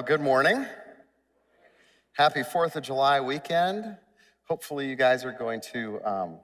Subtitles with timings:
[0.00, 0.64] Well, good morning.
[2.12, 3.98] Happy 4th of July weekend.
[4.48, 6.38] Hopefully, you guys are going to um,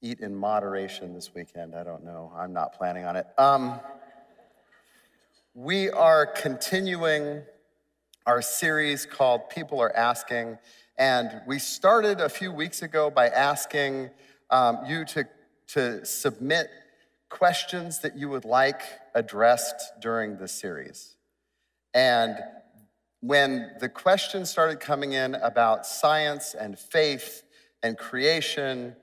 [0.00, 1.74] eat in moderation this weekend.
[1.74, 2.32] I don't know.
[2.34, 3.26] I'm not planning on it.
[3.36, 3.78] Um,
[5.52, 7.42] we are continuing
[8.24, 10.56] our series called People Are Asking.
[10.96, 14.08] And we started a few weeks ago by asking
[14.48, 15.28] um, you to,
[15.74, 16.68] to submit
[17.28, 18.80] questions that you would like
[19.14, 21.17] addressed during the series.
[21.94, 22.36] And
[23.20, 27.42] when the questions started coming in about science and faith
[27.82, 28.94] and creation,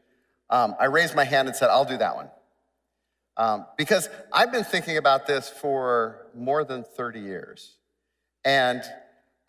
[0.49, 2.29] um, I raised my hand and said, I'll do that one.
[3.37, 7.75] Um, because I've been thinking about this for more than 30 years.
[8.45, 8.81] And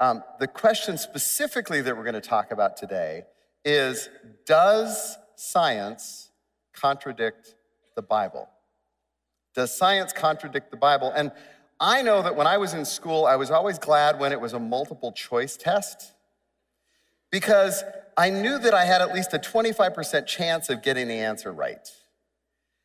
[0.00, 3.22] um, the question specifically that we're going to talk about today
[3.64, 4.08] is
[4.44, 6.30] Does science
[6.74, 7.54] contradict
[7.94, 8.48] the Bible?
[9.54, 11.12] Does science contradict the Bible?
[11.14, 11.30] And
[11.78, 14.54] I know that when I was in school, I was always glad when it was
[14.54, 16.14] a multiple choice test
[17.30, 17.84] because
[18.16, 21.90] I knew that I had at least a 25% chance of getting the answer right.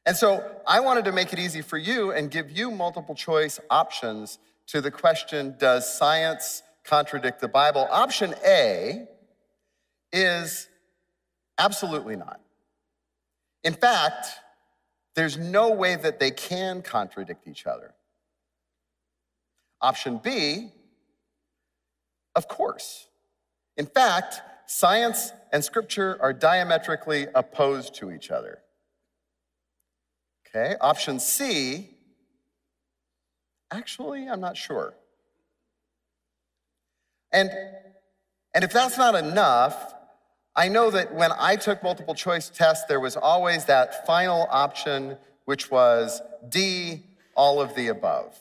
[0.05, 3.59] And so I wanted to make it easy for you and give you multiple choice
[3.69, 7.87] options to the question Does science contradict the Bible?
[7.91, 9.07] Option A
[10.11, 10.67] is
[11.57, 12.41] absolutely not.
[13.63, 14.27] In fact,
[15.15, 17.93] there's no way that they can contradict each other.
[19.81, 20.71] Option B,
[22.35, 23.07] of course.
[23.77, 28.59] In fact, science and scripture are diametrically opposed to each other.
[30.47, 31.89] Okay, option C,
[33.71, 34.93] actually, I'm not sure.
[37.31, 37.49] And,
[38.53, 39.93] and if that's not enough,
[40.55, 45.17] I know that when I took multiple choice tests, there was always that final option,
[45.45, 47.03] which was D,
[47.35, 48.37] all of the above.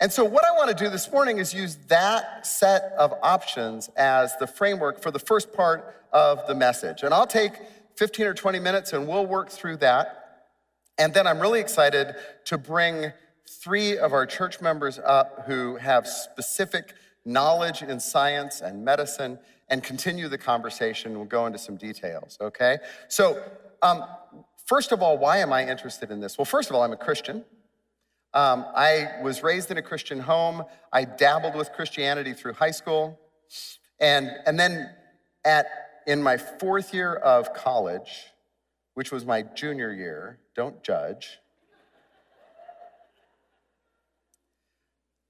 [0.00, 3.88] And so, what I want to do this morning is use that set of options
[3.96, 7.02] as the framework for the first part of the message.
[7.02, 7.52] And I'll take
[7.96, 10.46] 15 or 20 minutes and we'll work through that.
[10.98, 12.14] And then I'm really excited
[12.46, 13.12] to bring
[13.48, 16.94] three of our church members up who have specific
[17.24, 19.38] knowledge in science and medicine
[19.68, 21.16] and continue the conversation.
[21.16, 22.78] We'll go into some details, okay?
[23.08, 23.42] So,
[23.82, 24.04] um,
[24.66, 26.36] first of all, why am I interested in this?
[26.36, 27.44] Well, first of all, I'm a Christian.
[28.34, 30.64] Um, I was raised in a Christian home.
[30.92, 33.18] I dabbled with Christianity through high school.
[34.00, 34.90] And, and then
[35.44, 35.66] at,
[36.06, 38.26] in my fourth year of college,
[38.94, 41.38] which was my junior year, don't judge,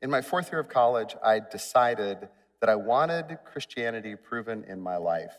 [0.04, 2.28] In my fourth year of college, I decided
[2.60, 5.32] that I wanted Christianity proven in my life,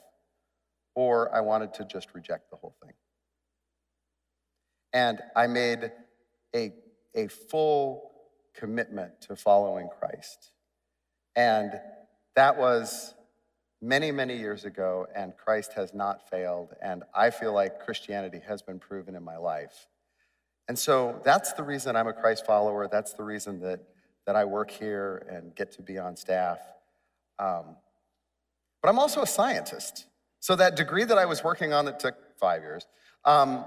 [0.96, 2.94] or I wanted to just reject the whole thing.
[4.92, 5.92] And I made
[6.56, 6.74] a,
[7.16, 8.12] a full
[8.54, 10.52] commitment to following Christ.
[11.36, 11.74] And
[12.36, 13.14] that was
[13.82, 16.74] many, many years ago, and Christ has not failed.
[16.82, 19.88] And I feel like Christianity has been proven in my life.
[20.68, 22.88] And so that's the reason I'm a Christ follower.
[22.88, 23.82] That's the reason that
[24.26, 26.58] that I work here and get to be on staff.
[27.38, 27.76] Um,
[28.82, 30.08] but I'm also a scientist.
[30.40, 32.88] So that degree that I was working on that took five years
[33.24, 33.66] um,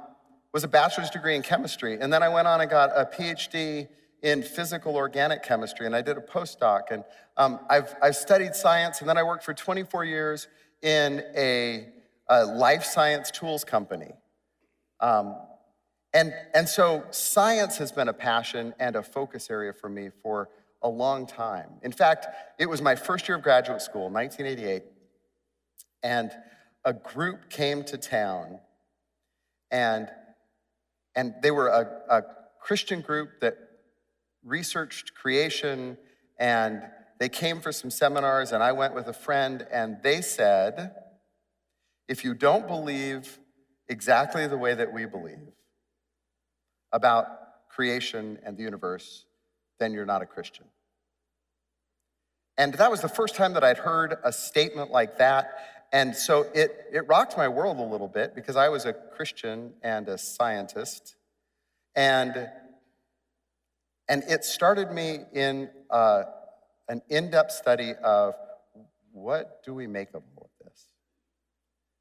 [0.52, 1.98] was a bachelor's degree in chemistry.
[2.00, 3.88] And then I went on and got a PhD
[4.22, 6.90] in physical organic chemistry, and I did a postdoc.
[6.90, 7.04] And
[7.36, 10.48] um, I've, I've studied science, and then I worked for 24 years
[10.82, 11.88] in a,
[12.28, 14.12] a life science tools company.
[15.00, 15.36] Um,
[16.14, 20.48] and, and so science has been a passion and a focus area for me for
[20.82, 21.70] a long time.
[21.82, 22.26] In fact,
[22.58, 24.82] it was my first year of graduate school, 1988,
[26.02, 26.30] and
[26.84, 28.60] a group came to town,
[29.70, 30.08] and,
[31.18, 32.22] and they were a, a
[32.60, 33.58] Christian group that
[34.44, 35.98] researched creation,
[36.38, 36.80] and
[37.18, 40.92] they came for some seminars, and I went with a friend, and they said,
[42.06, 43.40] if you don't believe
[43.88, 45.40] exactly the way that we believe,
[46.92, 47.26] about
[47.68, 49.24] creation and the universe,
[49.80, 50.66] then you're not a Christian.
[52.56, 55.77] And that was the first time that I'd heard a statement like that.
[55.92, 59.72] And so it, it rocked my world a little bit because I was a Christian
[59.82, 61.16] and a scientist.
[61.94, 62.48] And,
[64.08, 66.24] and it started me in uh,
[66.88, 68.34] an in depth study of
[69.12, 70.84] what do we make of all of this?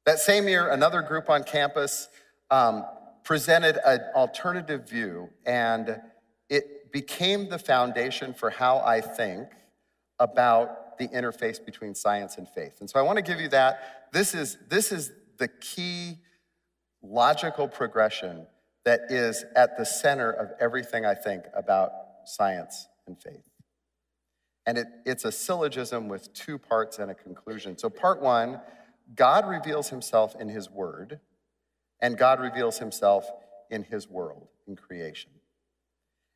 [0.04, 2.08] That same year, another group on campus
[2.50, 2.84] um,
[3.24, 6.00] presented an alternative view, and
[6.48, 9.48] it became the foundation for how I think
[10.18, 12.80] about the interface between science and faith.
[12.80, 14.08] And so I want to give you that.
[14.12, 16.18] This is, this is the key
[17.02, 18.46] logical progression
[18.84, 21.92] that is at the center of everything I think about
[22.24, 23.42] science and faith.
[24.66, 27.78] And it, it's a syllogism with two parts and a conclusion.
[27.78, 28.60] So, part one
[29.14, 31.20] God reveals himself in his word,
[32.00, 33.30] and God reveals himself
[33.70, 35.30] in his world, in creation.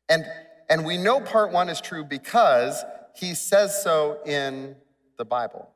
[0.09, 0.25] And,
[0.69, 2.83] and we know part one is true because
[3.15, 4.75] he says so in
[5.17, 5.69] the Bible,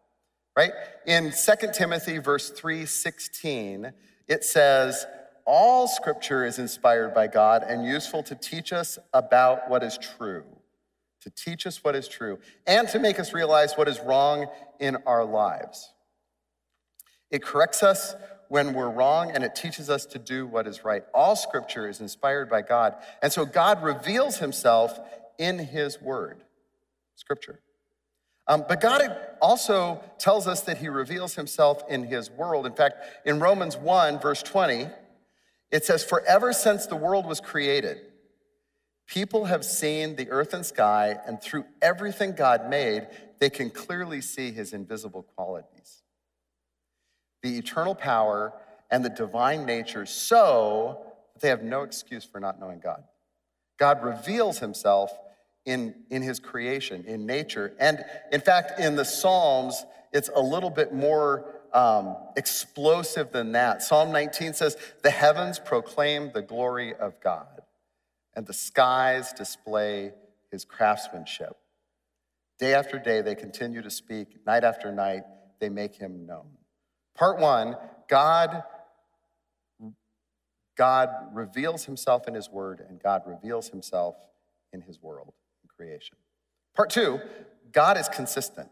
[0.56, 0.72] right?
[1.06, 3.94] In 2 Timothy verse 3:16,
[4.28, 5.06] it says,
[5.48, 10.44] all scripture is inspired by God and useful to teach us about what is true,
[11.22, 14.48] to teach us what is true, and to make us realize what is wrong
[14.82, 15.94] in our lives.
[17.32, 18.14] It corrects us
[18.50, 21.04] when we're wrong and it teaches us to do what is right.
[21.14, 22.96] All scripture is inspired by God.
[23.22, 25.00] And so God reveals himself
[25.38, 26.44] in his word,
[27.18, 27.60] scripture.
[28.48, 29.02] Um, but God
[29.42, 32.66] also tells us that he reveals himself in his world.
[32.66, 34.88] In fact, in Romans 1, verse 20,
[35.70, 37.98] it says, For ever since the world was created,
[39.06, 43.08] people have seen the earth and sky, and through everything God made,
[43.40, 46.04] they can clearly see his invisible qualities
[47.44, 48.52] the eternal power
[48.90, 53.04] and the divine nature so that they have no excuse for not knowing God.
[53.78, 55.12] God reveals himself
[55.68, 57.74] in, in his creation, in nature.
[57.78, 63.84] And in fact, in the Psalms, it's a little bit more um, explosive than that.
[63.84, 67.62] Psalm 19 says, The heavens proclaim the glory of God,
[68.34, 70.14] and the skies display
[70.50, 71.58] his craftsmanship.
[72.58, 74.46] Day after day, they continue to speak.
[74.48, 75.24] Night after night,
[75.60, 76.48] they make him known.
[77.14, 77.76] Part one,
[78.08, 78.64] God,
[80.78, 84.16] God reveals himself in his word, and God reveals himself
[84.72, 85.34] in his world,
[85.78, 86.18] creation.
[86.76, 87.20] Part two,
[87.72, 88.70] God is consistent.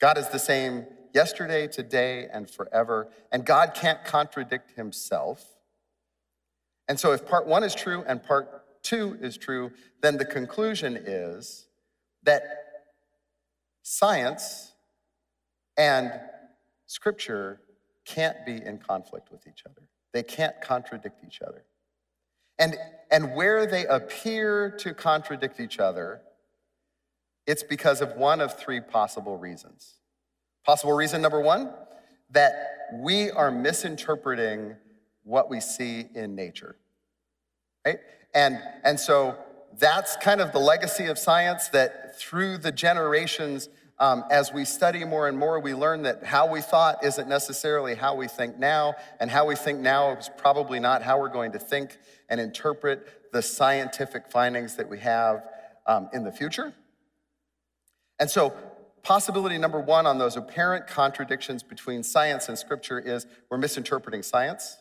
[0.00, 5.56] God is the same yesterday, today, and forever, and God can't contradict himself.
[6.88, 9.70] And so, if part one is true and part two is true,
[10.02, 11.66] then the conclusion is
[12.24, 12.42] that
[13.82, 14.72] science
[15.76, 16.12] and
[16.86, 17.60] scripture
[18.04, 19.88] can't be in conflict with each other.
[20.12, 21.64] They can't contradict each other.
[22.58, 22.76] And,
[23.10, 26.20] and where they appear to contradict each other,
[27.46, 29.94] it's because of one of three possible reasons.
[30.64, 31.72] Possible reason number one,
[32.30, 34.76] that we are misinterpreting
[35.24, 36.76] what we see in nature,
[37.84, 37.98] right?
[38.34, 39.36] And, and so
[39.78, 43.68] that's kind of the legacy of science that through the generations,
[43.98, 47.94] um, as we study more and more, we learn that how we thought isn't necessarily
[47.94, 51.52] how we think now, and how we think now is probably not how we're going
[51.52, 51.98] to think
[52.28, 55.44] and interpret the scientific findings that we have
[55.86, 56.74] um, in the future.
[58.18, 58.52] And so,
[59.02, 64.78] possibility number one on those apparent contradictions between science and scripture is we're misinterpreting science.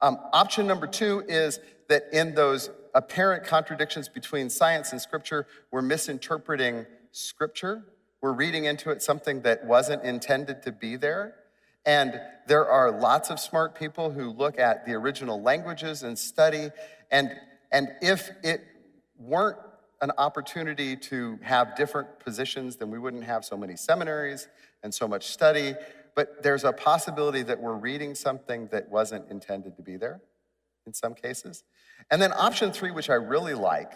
[0.00, 5.82] Um, option number two is that in those apparent contradictions between science and scripture, we're
[5.82, 7.84] misinterpreting scripture.
[8.24, 11.34] We're reading into it something that wasn't intended to be there.
[11.84, 16.70] And there are lots of smart people who look at the original languages and study.
[17.10, 17.32] And,
[17.70, 18.64] and if it
[19.18, 19.58] weren't
[20.00, 24.48] an opportunity to have different positions, then we wouldn't have so many seminaries
[24.82, 25.74] and so much study.
[26.14, 30.22] But there's a possibility that we're reading something that wasn't intended to be there
[30.86, 31.62] in some cases.
[32.10, 33.92] And then option three, which I really like,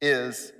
[0.00, 0.54] is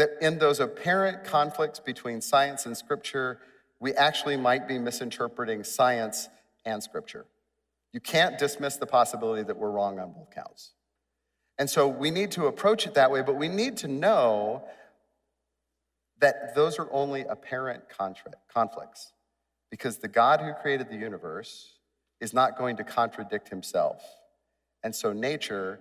[0.00, 3.38] that in those apparent conflicts between science and scripture,
[3.80, 6.30] we actually might be misinterpreting science
[6.64, 7.26] and scripture.
[7.92, 10.72] You can't dismiss the possibility that we're wrong on both counts.
[11.58, 14.64] And so we need to approach it that way, but we need to know
[16.18, 19.12] that those are only apparent conflicts
[19.70, 21.74] because the God who created the universe
[22.22, 24.02] is not going to contradict himself.
[24.82, 25.78] And so nature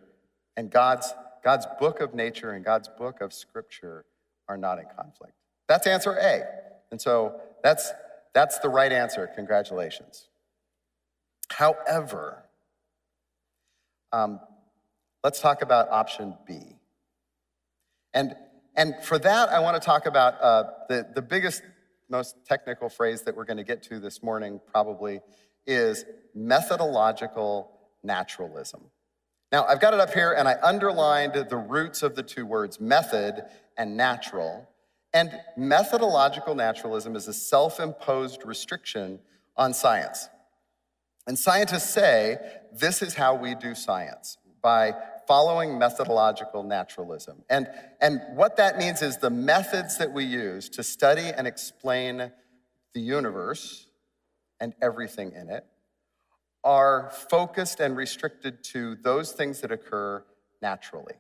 [0.57, 4.05] and God's God's book of nature and God's book of scripture
[4.48, 5.34] are not in conflict.
[5.67, 6.43] That's answer A.
[6.91, 7.91] And so that's,
[8.34, 9.29] that's the right answer.
[9.36, 10.27] Congratulations.
[11.50, 12.43] However,
[14.12, 14.39] um,
[15.24, 16.77] let's talk about option B.
[18.13, 18.36] And,
[18.75, 21.62] and for that, I want to talk about uh, the, the biggest,
[22.10, 25.22] most technical phrase that we're going to get to this morning, probably,
[25.67, 27.72] is methodological
[28.03, 28.89] naturalism.
[29.51, 32.79] Now, I've got it up here and I underlined the roots of the two words,
[32.79, 33.44] method
[33.77, 34.70] and natural.
[35.13, 39.20] And methodological naturalism is a self imposed restriction
[39.58, 40.29] on science.
[41.25, 42.38] And scientists say
[42.72, 44.94] this is how we do science by
[45.27, 47.44] following methodological naturalism.
[47.50, 47.68] And,
[48.01, 52.32] and what that means is the methods that we use to study and explain
[52.94, 53.88] the universe
[54.60, 55.65] and everything in it
[56.63, 60.23] are focused and restricted to those things that occur
[60.61, 61.15] naturally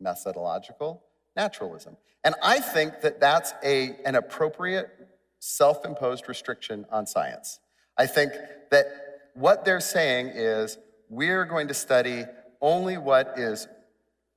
[0.00, 1.02] methodological,
[1.36, 1.96] naturalism.
[2.24, 4.90] And I think that that's a, an appropriate
[5.38, 7.60] self imposed restriction on science.
[7.96, 8.32] I think
[8.70, 8.86] that
[9.34, 12.24] what they're saying is we're going to study
[12.60, 13.68] only what is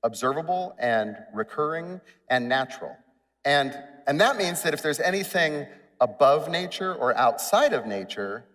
[0.03, 2.95] observable and recurring and natural.
[3.43, 5.65] And, and that means that if there's anything
[5.99, 8.45] above nature or outside of nature,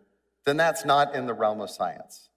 [0.47, 2.29] then that's not in the realm of science.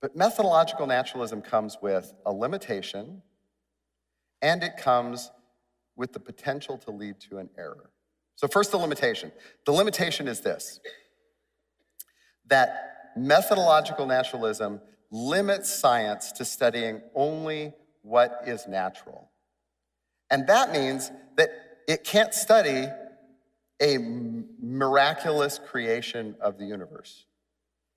[0.00, 3.22] But methodological naturalism comes with a limitation
[4.42, 5.30] and it comes
[5.96, 7.90] with the potential to lead to an error.
[8.36, 9.32] So, first, the limitation.
[9.66, 10.80] The limitation is this
[12.46, 17.72] that methodological naturalism limits science to studying only
[18.02, 19.30] what is natural.
[20.30, 21.50] And that means that
[21.86, 22.88] it can't study
[23.80, 23.98] a
[24.60, 27.24] miraculous creation of the universe,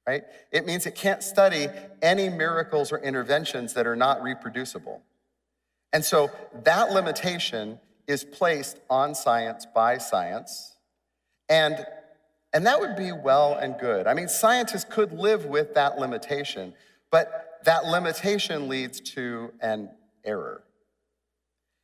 [0.08, 0.24] right?
[0.52, 1.68] It means it can't study
[2.02, 5.02] any miracles or interventions that are not reproducible.
[5.92, 6.32] And so
[6.64, 10.78] that limitation is placed on science by science.
[11.50, 11.86] And,
[12.54, 14.08] and that would be well and good.
[14.08, 16.74] I mean, scientists could live with that limitation,
[17.12, 19.90] but that limitation leads to an
[20.26, 20.64] error.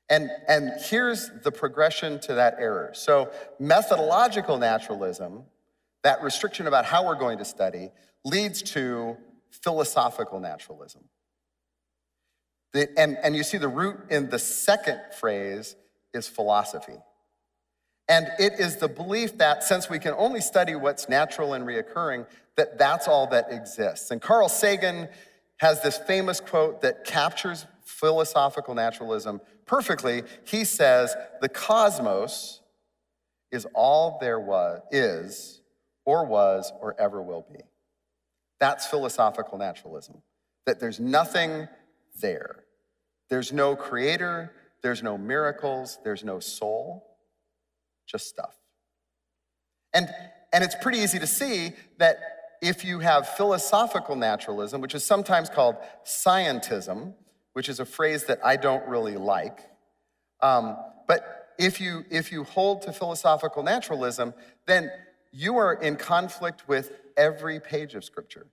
[0.09, 2.91] And, and here's the progression to that error.
[2.93, 5.43] So, methodological naturalism,
[6.03, 7.91] that restriction about how we're going to study,
[8.25, 9.17] leads to
[9.51, 11.03] philosophical naturalism.
[12.73, 15.75] The, and, and you see the root in the second phrase
[16.13, 16.97] is philosophy.
[18.07, 22.25] And it is the belief that since we can only study what's natural and reoccurring,
[22.57, 24.09] that that's all that exists.
[24.09, 25.07] And Carl Sagan
[25.57, 30.23] has this famous quote that captures philosophical naturalism perfectly.
[30.45, 32.61] He says, "The cosmos
[33.51, 35.61] is all there was is
[36.05, 37.61] or was or ever will be."
[38.59, 40.23] That's philosophical naturalism.
[40.65, 41.67] That there's nothing
[42.19, 42.63] there.
[43.29, 47.05] There's no creator, there's no miracles, there's no soul,
[48.07, 48.55] just stuff.
[49.93, 50.09] And,
[50.51, 52.17] and it's pretty easy to see that
[52.61, 57.13] if you have philosophical naturalism, which is sometimes called scientism,
[57.53, 59.59] which is a phrase that I don't really like,
[60.41, 60.77] um,
[61.07, 64.33] but if you, if you hold to philosophical naturalism,
[64.65, 64.89] then
[65.31, 68.47] you are in conflict with every page of Scripture.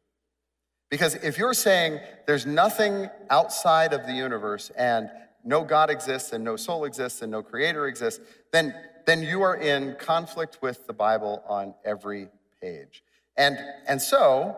[0.91, 5.11] Because if you're saying there's nothing outside of the universe and
[5.45, 8.21] no God exists and no soul exists and no creator exists,
[8.53, 8.75] then,
[9.07, 12.29] then you are in conflict with the Bible on every
[12.61, 13.05] page.
[13.37, 14.57] And, and so,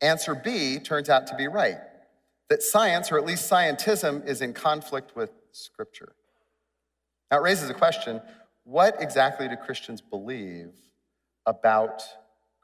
[0.00, 1.78] answer B turns out to be right
[2.52, 6.12] that science, or at least scientism, is in conflict with Scripture.
[7.30, 8.20] Now, it raises a question
[8.64, 10.74] what exactly do Christians believe
[11.46, 12.02] about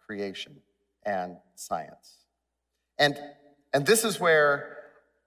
[0.06, 0.60] creation
[1.06, 2.16] and science?
[2.98, 3.18] And,
[3.72, 4.76] and this is where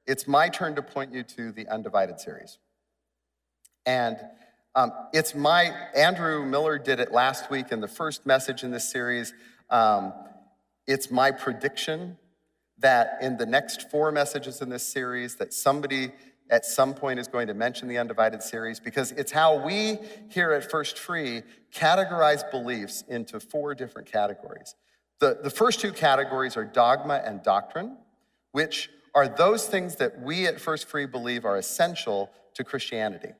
[0.05, 2.59] it's my turn to point you to the Undivided series.
[3.87, 4.17] And
[4.75, 8.87] um, it's my, Andrew Miller did it last week in the first message in this
[8.87, 9.33] series.
[9.71, 10.13] Um,
[10.85, 12.19] it's my prediction
[12.81, 16.11] that in the next four messages in this series that somebody
[16.49, 19.97] at some point is going to mention the undivided series because it's how we
[20.29, 24.75] here at first free categorize beliefs into four different categories
[25.19, 27.97] the, the first two categories are dogma and doctrine
[28.51, 33.31] which are those things that we at First Free believe are essential to Christianity.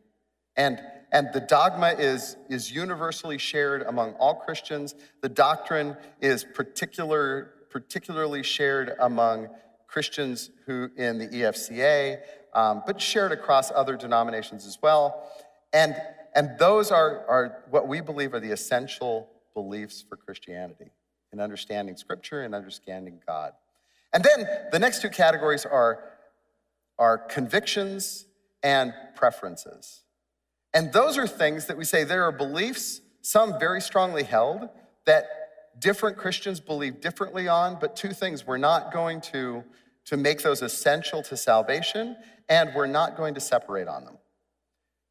[0.58, 0.82] And,
[1.12, 4.96] and the dogma is, is universally shared among all Christians.
[5.22, 9.50] The doctrine is particular, particularly shared among
[9.88, 12.20] Christians who in the EFCA,
[12.54, 15.28] um, but shared across other denominations as well.
[15.74, 15.96] And,
[16.36, 20.92] and those are, are what we believe are the essential beliefs for Christianity
[21.34, 23.54] in understanding Scripture and understanding God.
[24.14, 26.04] And then the next two categories are,
[27.00, 28.26] are convictions
[28.64, 30.02] and preferences.
[30.74, 34.70] And those are things that we say there are beliefs, some very strongly held,
[35.06, 35.41] that
[35.80, 39.64] different Christians believe differently on, but two things we're not going to,
[40.06, 42.16] to make those essential to salvation,
[42.50, 44.18] and we're not going to separate on them.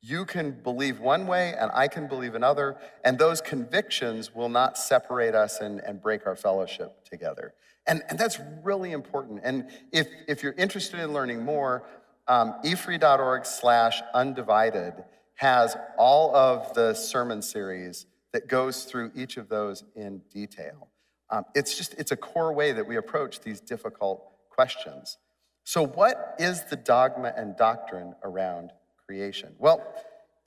[0.03, 4.79] You can believe one way and I can believe another, and those convictions will not
[4.79, 7.53] separate us and, and break our fellowship together.
[7.87, 9.41] And, and that's really important.
[9.43, 11.85] And if, if you're interested in learning more,
[12.29, 14.95] um, efree.org slash undivided
[15.35, 20.89] has all of the sermon series that goes through each of those in detail.
[21.31, 25.19] Um, it's just, it's a core way that we approach these difficult questions.
[25.65, 28.73] So what is the dogma and doctrine around
[29.07, 29.55] creation?
[29.59, 29.83] Well,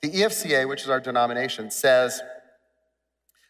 [0.02, 2.20] the EFCA, which is our denomination, says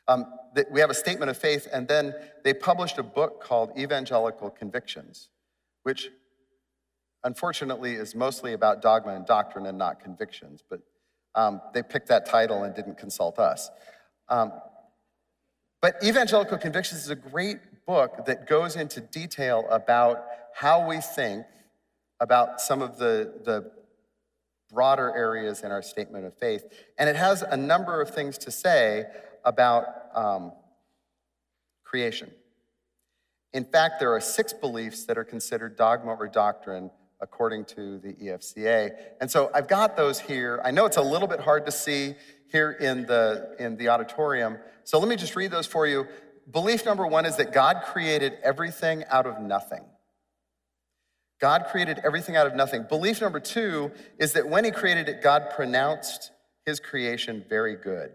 [0.06, 2.14] um, that we have a statement of faith, and then
[2.44, 5.30] they published a book called Evangelical Convictions,
[5.82, 6.10] which
[7.24, 10.80] unfortunately, is mostly about dogma and doctrine and not convictions, but
[11.34, 13.70] um, they picked that title and didn't consult us.
[14.28, 14.52] Um,
[15.80, 21.44] but Evangelical Convictions is a great book that goes into detail about how we think
[22.20, 23.70] about some of the, the
[24.72, 26.64] broader areas in our statement of faith.
[26.98, 29.04] And it has a number of things to say
[29.44, 30.52] about um,
[31.82, 32.30] creation.
[33.52, 36.90] In fact, there are six beliefs that are considered dogma or doctrine
[37.20, 38.90] according to the EFCA.
[39.20, 40.60] And so I've got those here.
[40.64, 42.14] I know it's a little bit hard to see
[42.54, 44.58] here in the, in the auditorium.
[44.84, 46.06] So let me just read those for you.
[46.48, 49.82] Belief number one is that God created everything out of nothing.
[51.40, 52.84] God created everything out of nothing.
[52.88, 56.30] Belief number two is that when he created it, God pronounced
[56.64, 58.12] his creation very good.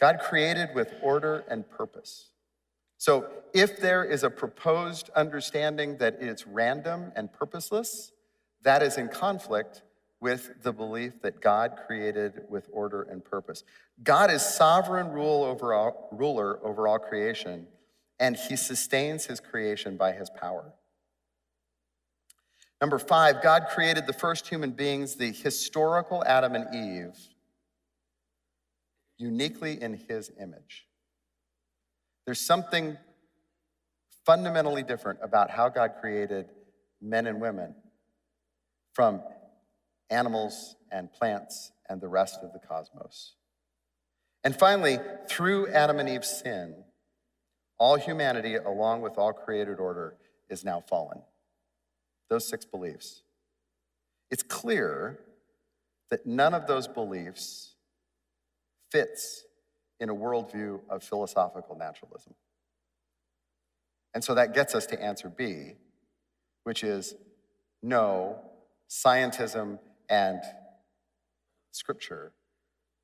[0.00, 2.30] God created with order and purpose.
[2.98, 8.10] So if there is a proposed understanding that it's random and purposeless,
[8.62, 9.82] that is in conflict
[10.22, 13.64] with the belief that God created with order and purpose.
[14.04, 17.66] God is sovereign rule over all, ruler over all creation,
[18.20, 20.74] and he sustains his creation by his power.
[22.80, 27.18] Number five, God created the first human beings, the historical Adam and Eve,
[29.18, 30.86] uniquely in his image.
[32.26, 32.96] There's something
[34.24, 36.46] fundamentally different about how God created
[37.00, 37.74] men and women
[38.94, 39.20] from
[40.12, 43.34] animals and plants and the rest of the cosmos.
[44.44, 46.84] And finally, through Adam and Eve's sin,
[47.78, 50.16] all humanity, along with all created order,
[50.48, 51.22] is now fallen.
[52.28, 53.22] Those six beliefs.
[54.30, 55.18] It's clear
[56.10, 57.74] that none of those beliefs
[58.90, 59.44] fits
[59.98, 62.34] in a worldview of philosophical naturalism.
[64.14, 65.72] And so that gets us to answer B,
[66.64, 67.14] which is
[67.82, 68.38] no,
[68.90, 69.78] scientism
[70.12, 70.42] and
[71.70, 72.34] scripture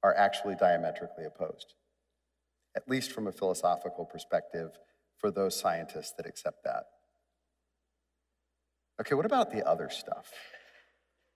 [0.03, 1.73] are actually diametrically opposed,
[2.77, 4.79] at least from a philosophical perspective
[5.17, 6.85] for those scientists that accept that.
[9.01, 10.31] Okay, what about the other stuff?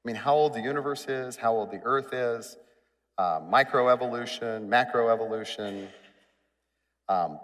[0.05, 2.59] I mean, how old the universe is, how old the earth is,
[3.17, 5.89] uh, microevolution, macroevolution,
[7.09, 7.41] um,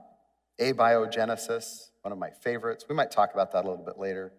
[0.61, 2.85] abiogenesis, one of my favorites.
[2.89, 4.33] We might talk about that a little bit later.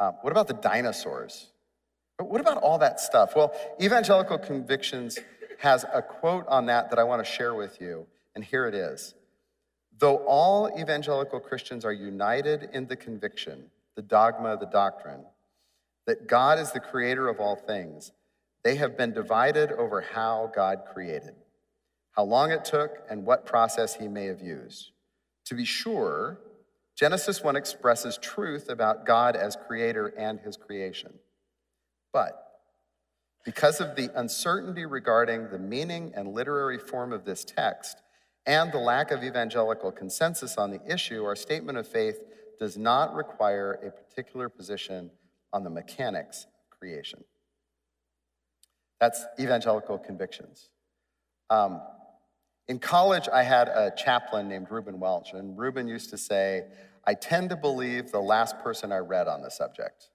[0.00, 1.52] Um, what about the dinosaurs?
[2.20, 3.34] But what about all that stuff?
[3.34, 5.18] Well, Evangelical Convictions
[5.58, 8.74] has a quote on that that I want to share with you, and here it
[8.74, 9.14] is.
[9.98, 15.24] Though all evangelical Christians are united in the conviction, the dogma, the doctrine,
[16.06, 18.12] that God is the creator of all things,
[18.64, 21.36] they have been divided over how God created,
[22.12, 24.90] how long it took, and what process he may have used.
[25.46, 26.38] To be sure,
[26.94, 31.14] Genesis 1 expresses truth about God as creator and his creation.
[32.12, 32.50] But
[33.44, 38.02] because of the uncertainty regarding the meaning and literary form of this text
[38.46, 42.20] and the lack of evangelical consensus on the issue, our statement of faith
[42.58, 45.10] does not require a particular position
[45.52, 47.24] on the mechanics of creation.
[49.00, 50.68] That's evangelical convictions.
[51.48, 51.80] Um,
[52.68, 56.66] in college, I had a chaplain named Reuben Welch, and Reuben used to say,
[57.04, 60.10] I tend to believe the last person I read on the subject.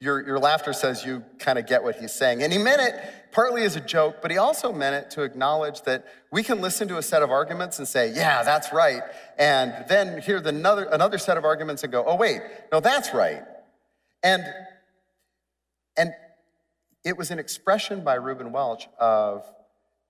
[0.00, 2.42] Your, your laughter says you kind of get what he's saying.
[2.42, 2.94] And he meant it
[3.32, 6.88] partly as a joke, but he also meant it to acknowledge that we can listen
[6.88, 9.02] to a set of arguments and say, yeah, that's right.
[9.38, 12.40] And then hear the another, another set of arguments and go, oh, wait,
[12.72, 13.42] no, that's right.
[14.22, 14.42] And,
[15.98, 16.12] and
[17.04, 19.44] it was an expression by Reuben Welch of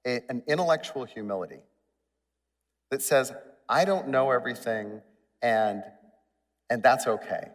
[0.06, 1.60] a, an intellectual humility
[2.90, 3.32] that says,
[3.68, 5.02] I don't know everything,
[5.42, 5.82] and,
[6.68, 7.48] and that's okay.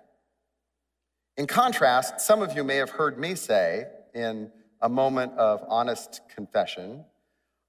[1.37, 6.21] In contrast, some of you may have heard me say in a moment of honest
[6.33, 7.03] confession,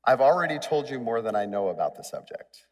[0.04, 2.66] I've already told you more than I know about the subject.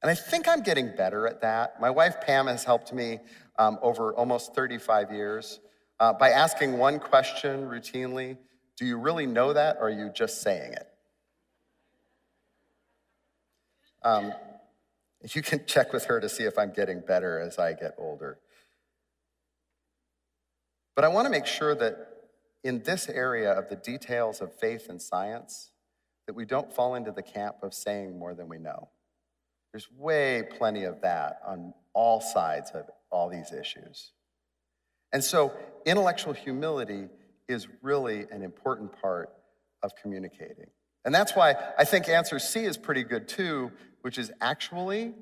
[0.00, 1.80] And I think I'm getting better at that.
[1.80, 3.18] My wife Pam has helped me
[3.58, 5.60] um, over almost 35 years
[6.00, 8.38] uh, by asking one question routinely
[8.76, 10.86] Do you really know that, or are you just saying it?
[14.04, 14.32] Um,
[15.34, 18.38] you can check with her to see if I'm getting better as I get older.
[20.94, 22.08] But I want to make sure that
[22.64, 25.70] in this area of the details of faith and science,
[26.26, 28.88] that we don't fall into the camp of saying more than we know.
[29.72, 34.12] There's way plenty of that on all sides of all these issues.
[35.12, 35.52] And so,
[35.86, 37.08] intellectual humility
[37.48, 39.30] is really an important part
[39.82, 40.66] of communicating.
[41.04, 45.14] And that's why I think answer C is pretty good too, which is actually,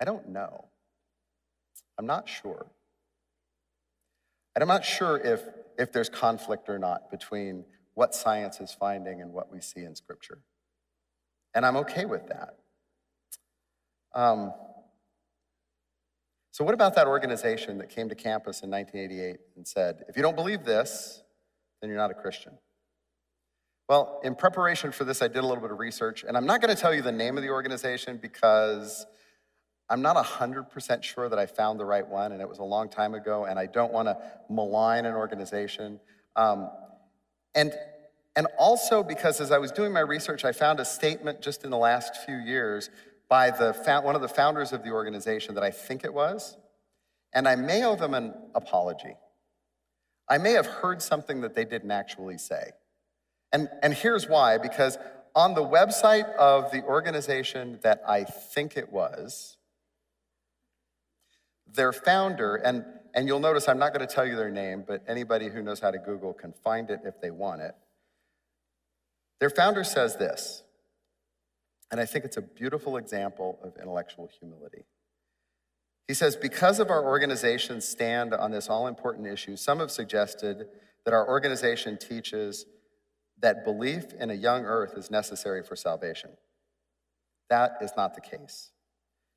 [0.00, 0.66] I don't know.
[1.98, 2.66] I'm not sure.
[4.54, 5.42] And I'm not sure if,
[5.78, 9.94] if there's conflict or not between what science is finding and what we see in
[9.94, 10.38] Scripture.
[11.54, 12.56] And I'm okay with that.
[14.14, 14.52] Um,
[16.50, 20.22] so, what about that organization that came to campus in 1988 and said, if you
[20.22, 21.22] don't believe this,
[21.80, 22.52] then you're not a Christian?
[23.88, 26.62] Well, in preparation for this, I did a little bit of research, and I'm not
[26.62, 29.04] going to tell you the name of the organization because
[29.90, 32.88] I'm not 100% sure that I found the right one, and it was a long
[32.88, 34.16] time ago, and I don't want to
[34.48, 36.00] malign an organization.
[36.34, 36.70] Um,
[37.54, 37.74] and,
[38.34, 41.70] and also because as I was doing my research, I found a statement just in
[41.70, 42.88] the last few years
[43.28, 46.56] by the, one of the founders of the organization that I think it was,
[47.34, 49.16] and I may owe them an apology.
[50.26, 52.70] I may have heard something that they didn't actually say.
[53.54, 54.98] And, and here's why because
[55.34, 59.56] on the website of the organization that I think it was,
[61.72, 65.04] their founder, and, and you'll notice I'm not going to tell you their name, but
[65.06, 67.74] anybody who knows how to Google can find it if they want it.
[69.38, 70.64] Their founder says this,
[71.92, 74.84] and I think it's a beautiful example of intellectual humility.
[76.08, 80.66] He says, Because of our organization's stand on this all important issue, some have suggested
[81.04, 82.66] that our organization teaches
[83.44, 86.30] that belief in a young earth is necessary for salvation.
[87.50, 88.70] That is not the case.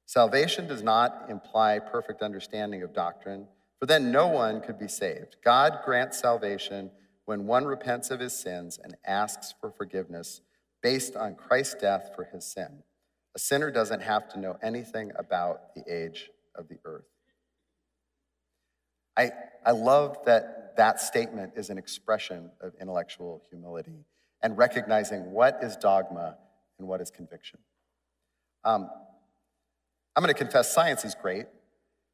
[0.05, 5.35] Salvation does not imply perfect understanding of doctrine, for then no one could be saved.
[5.43, 6.89] God grants salvation
[7.25, 10.39] when one repents of his sins and asks for forgiveness
[10.81, 12.83] based on Christ's death for his sin.
[13.35, 17.09] A sinner doesn't have to know anything about the age of the earth.
[19.17, 19.31] I,
[19.65, 24.05] I love that that statement is an expression of intellectual humility
[24.41, 26.37] and recognizing what is dogma
[26.79, 27.59] and what is conviction.
[28.63, 28.89] Um,
[30.15, 31.45] I'm going to confess science is great.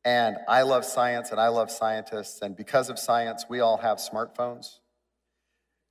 [0.06, 2.42] And I love science and I love scientists.
[2.42, 4.80] And because of science, we all have smartphones.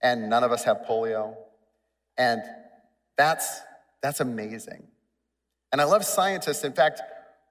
[0.02, 1.34] And none of us have polio.
[2.18, 2.42] And
[3.16, 3.60] that's,
[4.02, 4.86] that's amazing.
[5.70, 6.64] And I love scientists.
[6.64, 7.00] In fact,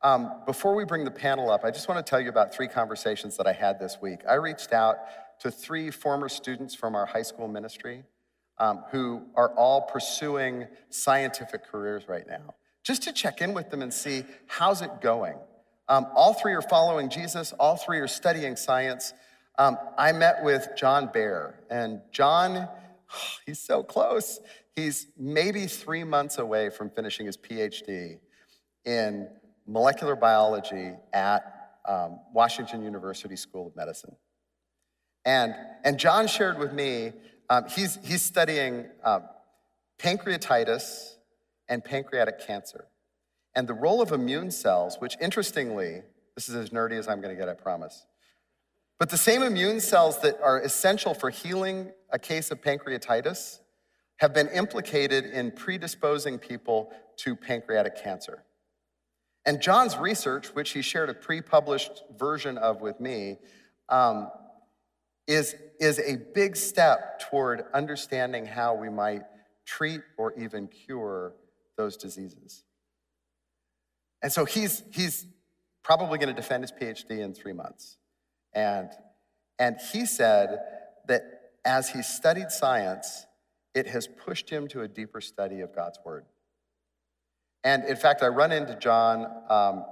[0.03, 2.67] um, before we bring the panel up, I just want to tell you about three
[2.67, 4.21] conversations that I had this week.
[4.27, 4.97] I reached out
[5.39, 8.03] to three former students from our high school ministry
[8.57, 13.81] um, who are all pursuing scientific careers right now just to check in with them
[13.81, 15.35] and see how's it going.
[15.87, 19.13] Um, all three are following Jesus, all three are studying science.
[19.57, 22.67] Um, I met with John Bear, and John,
[23.45, 24.39] he's so close.
[24.75, 28.19] He's maybe three months away from finishing his PhD
[28.85, 29.27] in
[29.67, 34.15] molecular biology at um, Washington University School of Medicine.
[35.25, 37.13] And, and John shared with me,
[37.49, 39.21] um, he's, he's studying uh,
[39.99, 41.15] pancreatitis
[41.69, 42.85] and pancreatic cancer.
[43.55, 46.01] And the role of immune cells, which interestingly,
[46.35, 48.05] this is as nerdy as I'm gonna get, I promise.
[48.99, 53.59] But the same immune cells that are essential for healing a case of pancreatitis
[54.17, 58.43] have been implicated in predisposing people to pancreatic cancer.
[59.45, 63.37] And John's research, which he shared a pre published version of with me,
[63.89, 64.29] um,
[65.27, 69.23] is, is a big step toward understanding how we might
[69.65, 71.33] treat or even cure
[71.77, 72.63] those diseases.
[74.21, 75.25] And so he's, he's
[75.83, 77.97] probably going to defend his PhD in three months.
[78.53, 78.89] And,
[79.57, 80.59] and he said
[81.07, 81.23] that
[81.65, 83.25] as he studied science,
[83.73, 86.25] it has pushed him to a deeper study of God's word.
[87.63, 89.85] And in fact, I run into John um,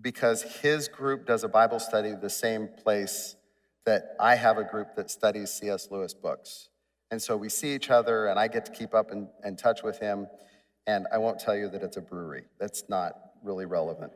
[0.00, 3.36] because his group does a Bible study the same place
[3.86, 5.88] that I have a group that studies C.S.
[5.90, 6.68] Lewis books.
[7.10, 9.82] And so we see each other, and I get to keep up in, in touch
[9.82, 10.28] with him.
[10.86, 14.12] And I won't tell you that it's a brewery, that's not really relevant.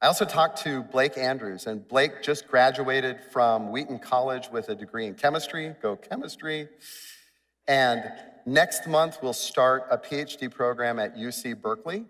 [0.00, 4.74] I also talked to Blake Andrews, and Blake just graduated from Wheaton College with a
[4.76, 5.74] degree in chemistry.
[5.82, 6.68] Go chemistry.
[7.68, 8.10] And
[8.46, 12.06] next month, we'll start a PhD program at UC Berkeley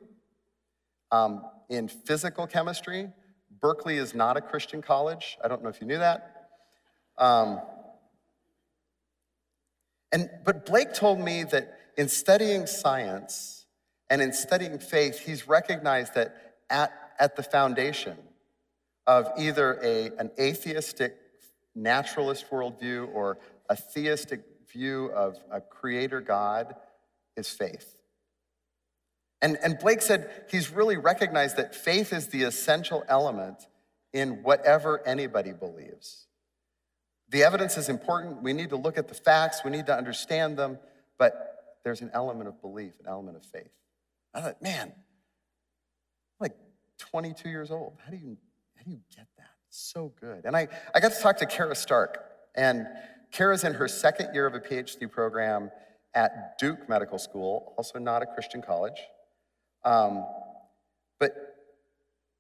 [1.11, 3.11] um, in physical chemistry.
[3.61, 5.37] Berkeley is not a Christian college.
[5.43, 6.51] I don't know if you knew that.
[7.19, 7.61] Um,
[10.13, 13.67] and, but Blake told me that in studying science
[14.09, 18.17] and in studying faith, he's recognized that at, at the foundation
[19.09, 21.17] of either a, an atheistic
[21.75, 26.75] naturalist worldview or a theistic view of a creator God
[27.37, 27.99] is faith.
[29.41, 33.67] And, and Blake said he's really recognized that faith is the essential element
[34.13, 36.27] in whatever anybody believes.
[37.31, 38.43] The evidence is important.
[38.43, 40.79] We need to look at the facts, we need to understand them,
[41.19, 43.71] but there's an element of belief, an element of faith.
[44.35, 46.57] I thought, man, I'm like
[46.99, 47.99] 22 years old.
[48.05, 48.37] How do you,
[48.77, 49.47] how do you get that?
[49.71, 50.45] So good.
[50.45, 52.87] And I, I got to talk to Kara Stark, and
[53.33, 55.71] Kara's in her second year of a PhD program
[56.15, 59.01] at Duke Medical School, also not a Christian college.
[59.85, 60.25] Um,
[61.19, 61.33] but,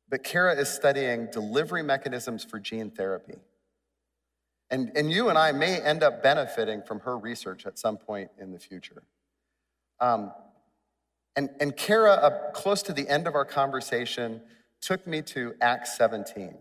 [0.09, 3.37] but Kara is studying delivery mechanisms for gene therapy.
[4.70, 8.31] And, and you and I may end up benefiting from her research at some point
[8.38, 9.03] in the future.
[10.01, 10.33] Um,
[11.37, 14.42] and, and Kara, uh, close to the end of our conversation,
[14.81, 16.55] took me to Acts 17.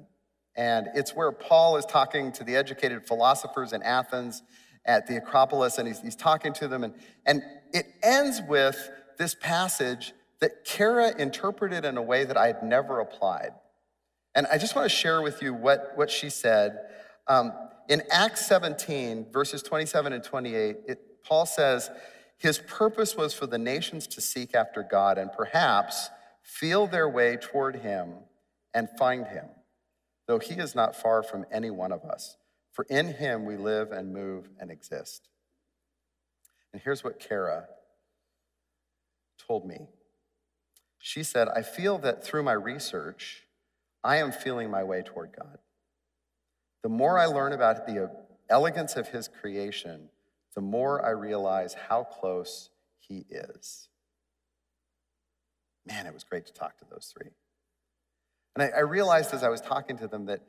[0.57, 4.41] And it's where Paul is talking to the educated philosophers in Athens
[4.85, 6.83] at the Acropolis, and he's, he's talking to them.
[6.83, 7.43] And, and
[7.73, 12.99] it ends with this passage that Kara interpreted in a way that I had never
[12.99, 13.51] applied.
[14.35, 16.77] And I just want to share with you what, what she said.
[17.27, 17.53] Um,
[17.89, 21.89] in Acts 17, verses 27 and 28, it, Paul says,
[22.37, 26.09] His purpose was for the nations to seek after God and perhaps
[26.43, 28.13] feel their way toward Him
[28.73, 29.45] and find Him,
[30.27, 32.37] though He is not far from any one of us.
[32.71, 35.29] For in Him we live and move and exist.
[36.71, 37.67] And here's what Kara
[39.47, 39.87] told me.
[40.99, 43.43] She said, I feel that through my research,
[44.03, 45.57] I am feeling my way toward God.
[46.83, 48.11] The more I learn about the
[48.49, 50.09] elegance of his creation,
[50.55, 53.89] the more I realize how close he is.
[55.85, 57.31] Man, it was great to talk to those three.
[58.57, 60.41] And I, I realized as I was talking to them that,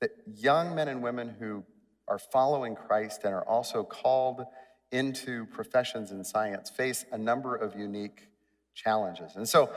[0.00, 1.62] that young men and women who
[2.08, 4.44] are following Christ and are also called
[4.90, 8.28] into professions in science face a number of unique
[8.74, 9.36] challenges.
[9.36, 9.70] And so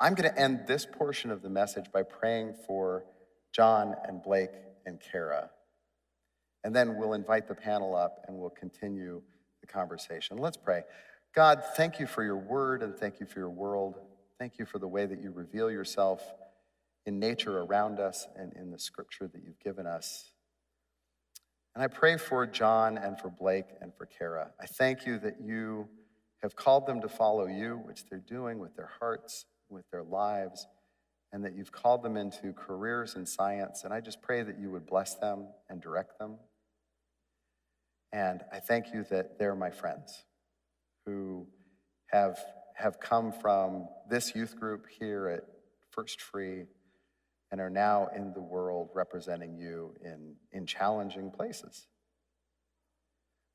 [0.00, 3.04] I'm going to end this portion of the message by praying for
[3.52, 4.52] John and Blake
[4.86, 5.50] and Kara.
[6.64, 9.20] And then we'll invite the panel up and we'll continue
[9.60, 10.38] the conversation.
[10.38, 10.84] Let's pray.
[11.34, 13.98] God, thank you for your word and thank you for your world.
[14.38, 16.22] Thank you for the way that you reveal yourself
[17.06, 20.32] in nature around us and in the scripture that you've given us.
[21.74, 24.50] And I pray for John and for Blake and for Kara.
[24.60, 25.88] I thank you that you
[26.42, 30.66] have called them to follow you, which they're doing with their hearts, with their lives
[31.32, 33.84] and that you've called them into careers in science.
[33.84, 36.36] And I just pray that you would bless them and direct them.
[38.12, 40.24] And I thank you that they're my friends
[41.06, 41.46] who
[42.12, 42.38] have,
[42.74, 45.44] have come from this youth group here at
[45.90, 46.64] First Free
[47.52, 51.86] and are now in the world representing you in, in challenging places.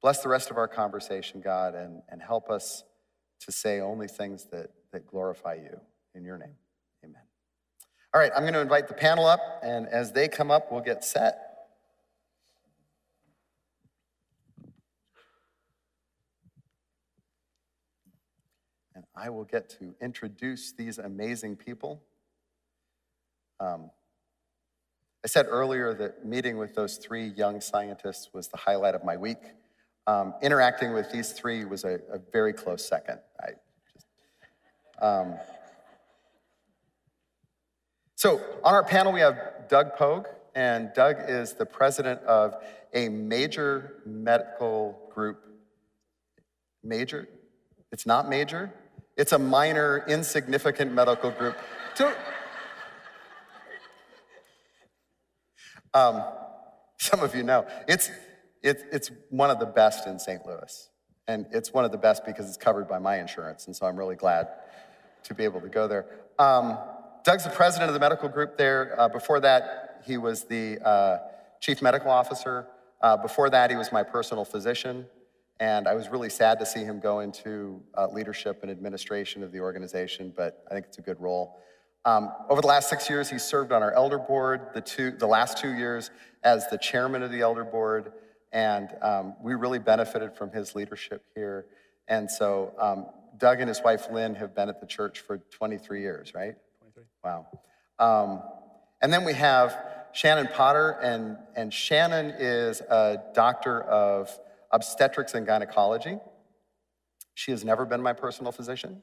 [0.03, 2.83] Bless the rest of our conversation, God, and, and help us
[3.41, 5.81] to say only things that, that glorify you.
[6.13, 6.55] In your name.
[7.03, 7.21] Amen.
[8.13, 10.81] All right, I'm going to invite the panel up, and as they come up, we'll
[10.81, 11.38] get set.
[18.95, 22.01] And I will get to introduce these amazing people.
[23.60, 23.89] Um,
[25.24, 29.17] I said earlier that meeting with those three young scientists was the highlight of my
[29.17, 29.39] week.
[30.06, 33.20] Um, interacting with these three was a, a very close second.
[33.41, 33.50] I
[33.91, 34.06] just,
[35.02, 35.36] um,
[38.15, 39.38] so on our panel, we have
[39.70, 42.56] Doug Pogue, and Doug is the president of
[42.93, 45.43] a major medical group.
[46.84, 47.28] Major?
[47.91, 48.74] It's not major.
[49.17, 51.58] It's a minor, insignificant medical group.
[51.96, 52.13] So,
[55.97, 56.23] um,
[56.97, 58.10] some of you know, it's,
[58.62, 60.45] it, it's one of the best in St.
[60.45, 60.89] Louis.
[61.27, 63.67] And it's one of the best because it's covered by my insurance.
[63.67, 64.47] And so I'm really glad
[65.23, 66.05] to be able to go there.
[66.39, 66.77] Um,
[67.23, 68.95] Doug's the president of the medical group there.
[68.97, 71.17] Uh, before that, he was the uh,
[71.60, 72.67] chief medical officer.
[73.01, 75.05] Uh, before that, he was my personal physician.
[75.60, 79.51] And I was really sad to see him go into uh, leadership and administration of
[79.51, 81.60] the organization, but I think it's a good role.
[82.08, 85.28] Um, over the last six years, he served on our elder board, the, two, the
[85.28, 86.10] last two years
[86.41, 88.13] as the chairman of the elder board,
[88.54, 91.65] and um, we really benefited from his leadership here.
[92.08, 96.00] And so um, Doug and his wife Lynn have been at the church for 23
[96.00, 96.56] years, right?
[96.80, 97.04] 23.
[97.26, 97.46] Wow.
[98.00, 98.41] Um,
[99.02, 99.78] and then we have
[100.13, 104.32] Shannon Potter, and, and Shannon is a doctor of
[104.72, 106.20] obstetrics and gynecology.
[107.34, 109.02] She has never been my personal physician.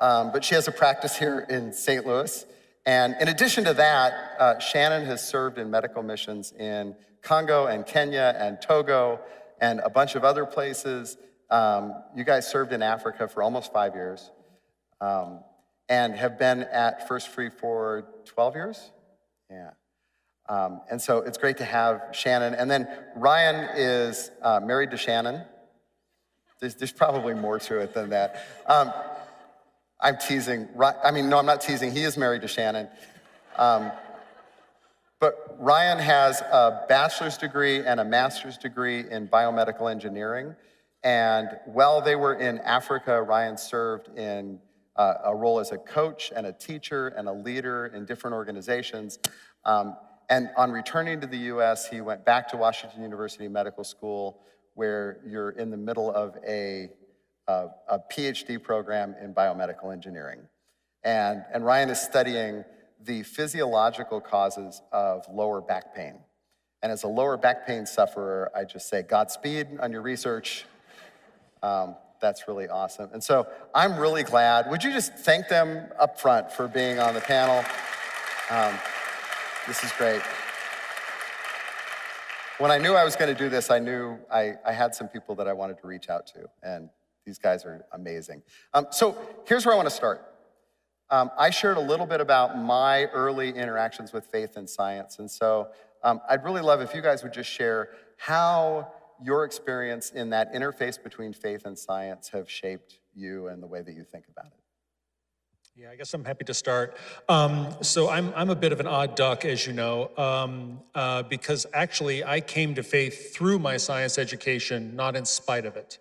[0.00, 2.06] Um, but she has a practice here in St.
[2.06, 2.44] Louis.
[2.86, 7.84] And in addition to that, uh, Shannon has served in medical missions in Congo and
[7.84, 9.20] Kenya and Togo
[9.60, 11.18] and a bunch of other places.
[11.50, 14.30] Um, you guys served in Africa for almost five years
[15.00, 15.40] um,
[15.88, 18.90] and have been at First Free for 12 years?
[19.50, 19.70] Yeah.
[20.48, 22.54] Um, and so it's great to have Shannon.
[22.54, 25.42] And then Ryan is uh, married to Shannon.
[26.60, 28.42] There's, there's, probably more to it than that.
[30.00, 30.68] I'm teasing.
[31.04, 31.90] I mean, no, I'm not teasing.
[31.90, 32.88] He is married to Shannon.
[33.56, 33.90] Um,
[35.20, 40.54] but Ryan has a bachelor's degree and a master's degree in biomedical engineering.
[41.02, 44.60] And while they were in Africa, Ryan served in
[44.94, 49.18] uh, a role as a coach and a teacher and a leader in different organizations.
[49.64, 49.96] Um,
[50.30, 54.40] and on returning to the US, he went back to Washington University Medical School,
[54.74, 56.90] where you're in the middle of a,
[57.48, 60.40] uh, a PhD program in biomedical engineering.
[61.02, 62.64] And, and Ryan is studying
[63.04, 66.18] the physiological causes of lower back pain.
[66.82, 70.66] And as a lower back pain sufferer, I just say Godspeed on your research.
[71.62, 73.10] Um, that's really awesome.
[73.12, 74.68] And so I'm really glad.
[74.70, 77.64] Would you just thank them up front for being on the panel?
[78.50, 78.78] Um,
[79.66, 80.22] this is great.
[82.58, 85.06] When I knew I was going to do this, I knew I, I, had some
[85.06, 86.88] people that I wanted to reach out to, and
[87.28, 88.42] these guys are amazing.
[88.72, 90.24] Um, so here's where I want to start.
[91.10, 95.30] Um, I shared a little bit about my early interactions with faith and science, and
[95.30, 95.68] so
[96.02, 98.90] um, I'd really love if you guys would just share how
[99.22, 103.82] your experience in that interface between faith and science have shaped you and the way
[103.82, 104.60] that you think about it?
[105.76, 106.96] Yeah, I guess I'm happy to start.
[107.28, 111.22] Um, so I'm I'm a bit of an odd duck, as you know, um, uh,
[111.22, 115.98] because actually I came to faith through my science education, not in spite of it.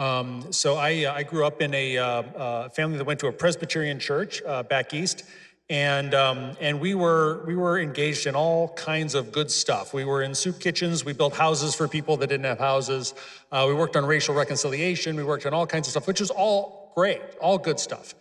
[0.00, 3.26] Um, so I uh, I grew up in a uh, uh, family that went to
[3.26, 5.24] a Presbyterian church uh, back east,
[5.68, 9.92] and um, and we were we were engaged in all kinds of good stuff.
[9.92, 11.04] We were in soup kitchens.
[11.04, 13.12] We built houses for people that didn't have houses.
[13.52, 15.16] We worked on racial reconciliation.
[15.16, 18.14] We worked on all kinds of stuff, which was all great, all good stuff.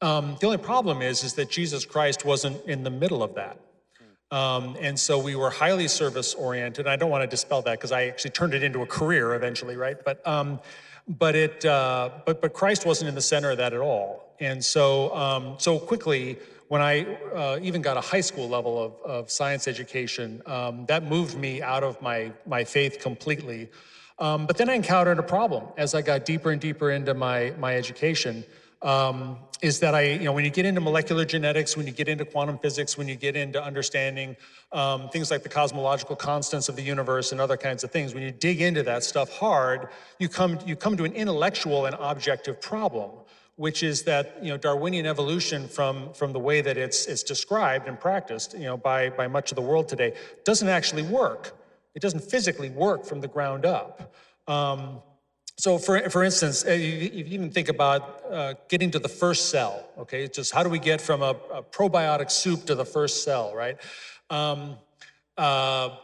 [0.00, 3.58] Um, the only problem is is that Jesus Christ wasn't in the middle of that.
[4.30, 6.86] Um, and so we were highly service oriented.
[6.86, 9.76] I don't want to dispel that because I actually turned it into a career eventually,
[9.76, 9.96] right?
[10.02, 10.60] But um,
[11.08, 14.34] but it uh, but but Christ wasn't in the center of that at all.
[14.40, 16.38] And so um, so quickly
[16.68, 21.04] when I uh, even got a high school level of, of science education, um, that
[21.04, 23.68] moved me out of my, my faith completely.
[24.18, 27.52] Um, but then I encountered a problem as I got deeper and deeper into my,
[27.58, 28.44] my education.
[28.82, 32.08] Um, is that I, you know, when you get into molecular genetics, when you get
[32.08, 34.36] into quantum physics, when you get into understanding
[34.72, 38.22] um, things like the cosmological constants of the universe and other kinds of things, when
[38.22, 39.88] you dig into that stuff hard,
[40.18, 43.10] you come, you come to an intellectual and objective problem
[43.56, 47.88] which is that you know Darwinian evolution from from the way that it's it's described
[47.88, 50.14] and practiced you know by by much of the world today
[50.44, 51.56] doesn't actually work.
[51.94, 54.14] It doesn't physically work from the ground up.
[54.46, 55.02] Um,
[55.56, 59.88] so, for for instance, if you even think about uh, getting to the first cell,
[59.98, 63.54] okay, just how do we get from a, a prebiotic soup to the first cell,
[63.54, 63.78] right?
[64.30, 64.76] Um,
[65.38, 65.96] uh,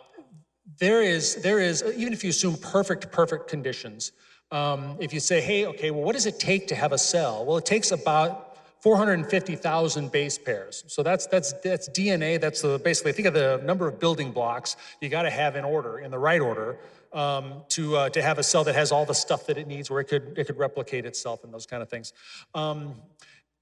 [0.79, 4.12] there is there is even if you assume perfect perfect conditions
[4.53, 7.45] um, if you say, hey, okay, well, what does it take to have a cell?
[7.47, 10.85] Well, it takes about 450,000 base pairs.
[10.88, 12.38] So that's that's that's DNA.
[12.38, 15.65] That's the, basically think of the number of building blocks you got to have in
[15.65, 16.77] order, in the right order,
[17.12, 19.90] um, to uh, to have a cell that has all the stuff that it needs,
[19.90, 22.12] where it could it could replicate itself and those kind of things.
[22.55, 22.94] Um,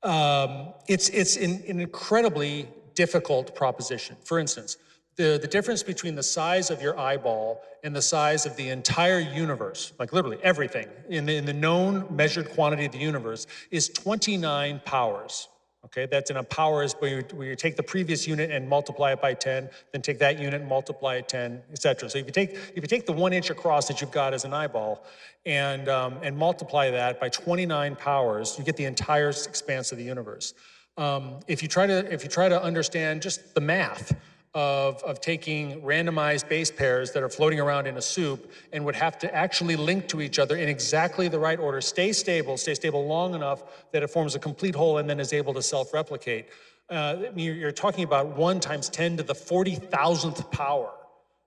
[0.02, 4.16] um, it's it's an, incredibly difficult proposition.
[4.24, 4.76] For instance,
[5.16, 9.18] the, the difference between the size of your eyeball and the size of the entire
[9.18, 13.88] universe, like literally everything in the, in the known measured quantity of the universe, is
[13.88, 15.48] 29 powers.
[15.86, 18.68] Okay, that's in a power is where you, where you take the previous unit and
[18.68, 22.10] multiply it by 10, then take that unit and multiply it 10, etc.
[22.10, 24.44] So if you take if you take the one inch across that you've got as
[24.44, 25.04] an eyeball
[25.46, 30.04] and um, and multiply that by 29 powers, you get the entire expanse of the
[30.04, 30.52] universe.
[30.98, 34.14] Um, if you try to if you try to understand just the math,
[34.54, 38.96] of, of taking randomized base pairs that are floating around in a soup and would
[38.96, 42.74] have to actually link to each other in exactly the right order, stay stable, stay
[42.74, 45.94] stable long enough that it forms a complete whole and then is able to self
[45.94, 46.48] replicate.
[46.88, 50.90] Uh, you're talking about 1 times 10 to the 40,000th power,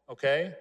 [0.10, 0.54] okay?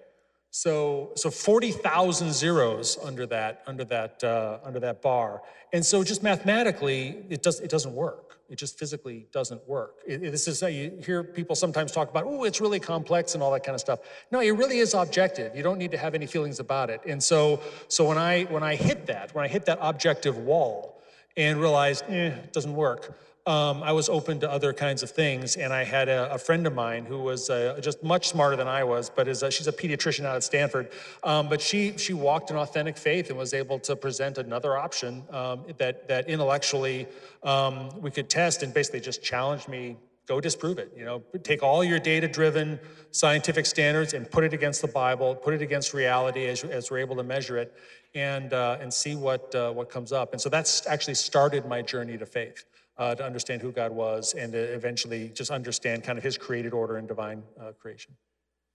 [0.49, 5.41] So, so 40,000 zeros under that, under that, uh, under that bar.
[5.71, 8.39] And so just mathematically, it, does, it doesn't work.
[8.53, 9.95] It just physically doesn't work.
[10.05, 13.41] It, this is how you hear people sometimes talk about, oh, it's really complex and
[13.41, 14.01] all that kind of stuff.
[14.31, 15.55] No, it really is objective.
[15.55, 17.01] You don't need to have any feelings about it.
[17.07, 21.01] And so, so when I, when I hit that, when I hit that objective wall
[21.35, 25.57] and realized, eh, it doesn't work, um, I was open to other kinds of things.
[25.57, 28.67] And I had a, a friend of mine who was uh, just much smarter than
[28.67, 30.91] I was, but is a, she's a pediatrician out at Stanford.
[31.23, 35.23] Um, but she she walked in authentic faith and was able to present another option
[35.31, 37.07] um, that that intellectually
[37.43, 39.97] um, we could test and basically just challenged me.
[40.25, 40.93] Go disprove it.
[40.95, 42.79] You know, take all your data-driven
[43.11, 46.99] scientific standards and put it against the Bible, put it against reality as, as we're
[46.99, 47.73] able to measure it,
[48.15, 50.31] and uh, and see what uh, what comes up.
[50.31, 52.63] And so that's actually started my journey to faith.
[52.97, 56.73] Uh, to understand who God was and to eventually just understand kind of his created
[56.73, 58.13] order and divine uh, creation.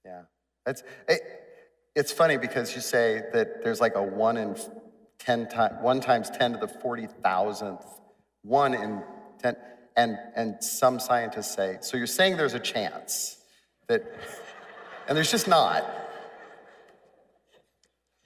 [0.04, 0.22] Yeah.
[0.66, 1.20] It's, it,
[1.94, 4.56] it's funny because you say that there's like a one in
[5.18, 7.84] 10 times, one times 10 to the 40,000th,
[8.42, 9.02] one in
[9.42, 9.56] 10,
[9.96, 13.38] and, and some scientists say, so you're saying there's a chance
[13.88, 14.02] that,
[15.08, 15.84] and there's just not.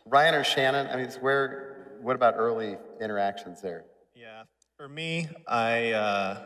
[0.04, 3.84] Ryan or Shannon, I mean, it's where, what about early interactions there?
[4.14, 4.42] Yeah,
[4.82, 6.38] for me, I uh,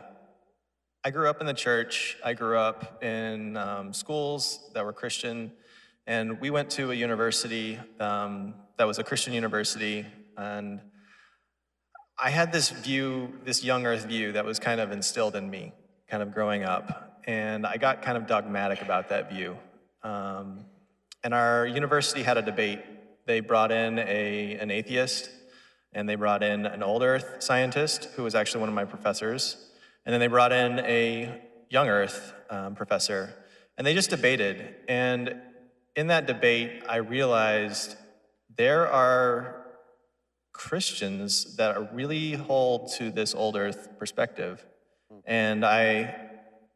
[1.03, 2.17] I grew up in the church.
[2.23, 5.51] I grew up in um, schools that were Christian,
[6.05, 10.05] and we went to a university um, that was a Christian university,
[10.37, 10.81] and
[12.19, 15.73] I had this view, this young Earth view, that was kind of instilled in me,
[16.07, 19.57] kind of growing up, and I got kind of dogmatic about that view.
[20.03, 20.63] Um,
[21.23, 22.81] and our university had a debate.
[23.25, 25.31] They brought in a an atheist
[25.93, 29.57] and they brought in an old Earth scientist who was actually one of my professors,
[30.05, 33.33] and then they brought in a young Earth um, professor,
[33.77, 34.75] and they just debated.
[34.87, 35.35] And
[35.95, 37.95] in that debate, I realized
[38.55, 39.65] there are
[40.53, 44.65] Christians that really hold to this old Earth perspective,
[45.25, 46.15] and I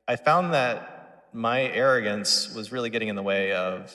[0.07, 3.93] I found that my arrogance was really getting in the way of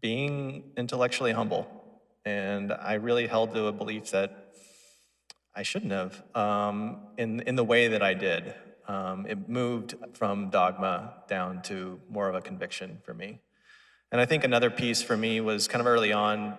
[0.00, 1.81] being intellectually humble
[2.24, 4.52] and I really held to a belief that
[5.54, 8.54] I shouldn't have um, in, in the way that I did.
[8.88, 13.40] Um, it moved from dogma down to more of a conviction for me.
[14.10, 16.58] And I think another piece for me was kind of early on,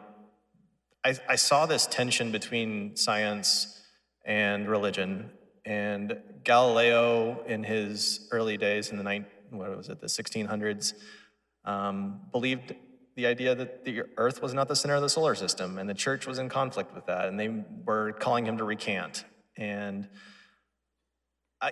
[1.04, 3.82] I, I saw this tension between science
[4.26, 5.32] and religion.
[5.66, 10.94] And Galileo, in his early days in the, what was it, the 1600s,
[11.66, 12.74] um, believed
[13.16, 15.94] the idea that the earth was not the center of the solar system and the
[15.94, 19.24] church was in conflict with that and they were calling him to recant.
[19.56, 20.08] And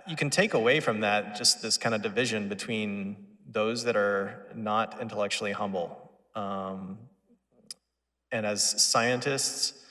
[0.07, 4.47] you can take away from that just this kind of division between those that are
[4.55, 6.97] not intellectually humble um,
[8.31, 9.85] and as scientists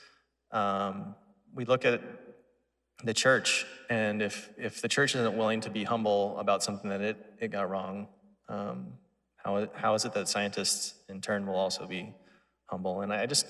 [0.51, 1.15] um,
[1.53, 2.01] we look at
[3.03, 7.01] the church and if if the church isn't willing to be humble about something that
[7.01, 8.07] it, it got wrong
[8.49, 8.93] um,
[9.43, 12.13] how, how is it that scientists, in turn, will also be
[12.65, 13.01] humble?
[13.01, 13.45] And I just,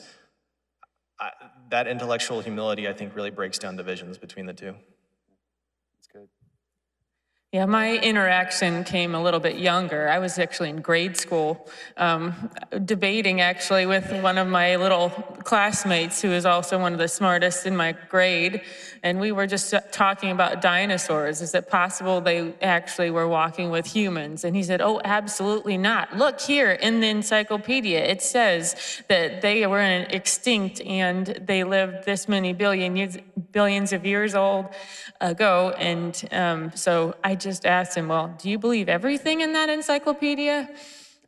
[1.20, 1.32] I,
[1.70, 4.76] that intellectual humility, I think, really breaks down divisions between the two.
[7.54, 10.08] Yeah, my interaction came a little bit younger.
[10.08, 12.50] I was actually in grade school, um,
[12.86, 15.10] debating actually with one of my little
[15.44, 18.62] classmates who is also one of the smartest in my grade.
[19.04, 21.42] And we were just talking about dinosaurs.
[21.42, 24.46] Is it possible they actually were walking with humans?
[24.46, 26.16] And he said, Oh, absolutely not.
[26.16, 32.30] Look here in the encyclopedia, it says that they were extinct and they lived this
[32.30, 33.18] many billion years,
[33.52, 34.68] billions of years old
[35.20, 35.74] ago.
[35.78, 40.70] And um, so I just asked him, Well, do you believe everything in that encyclopedia?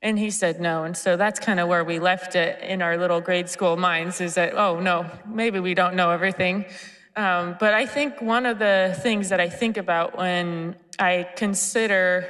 [0.02, 0.84] And he said no.
[0.84, 4.20] And so that's kind of where we left it in our little grade school minds
[4.20, 6.66] is that, oh, no, maybe we don't know everything.
[7.16, 12.28] Um, but I think one of the things that I think about when I consider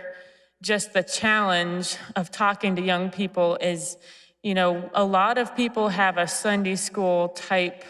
[0.61, 3.97] just the challenge of talking to young people is,
[4.43, 7.83] you know, a lot of people have a Sunday school type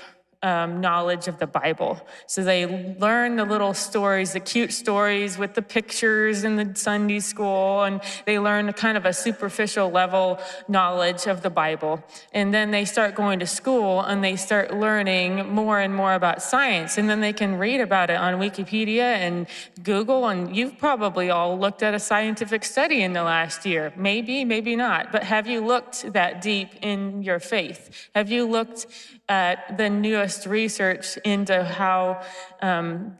[0.43, 2.05] um, knowledge of the Bible.
[2.27, 7.21] So they learn the little stories, the cute stories with the pictures in the Sunday
[7.21, 12.03] school, and they learn kind of a superficial level knowledge of the Bible.
[12.33, 16.43] And then they start going to school and they start learning more and more about
[16.43, 16.97] science.
[16.97, 19.47] And then they can read about it on Wikipedia and
[19.81, 20.27] Google.
[20.27, 23.93] And you've probably all looked at a scientific study in the last year.
[23.95, 25.11] Maybe, maybe not.
[25.11, 28.09] But have you looked that deep in your faith?
[28.13, 28.87] Have you looked
[29.29, 32.21] at the newest research into how
[32.61, 33.17] um,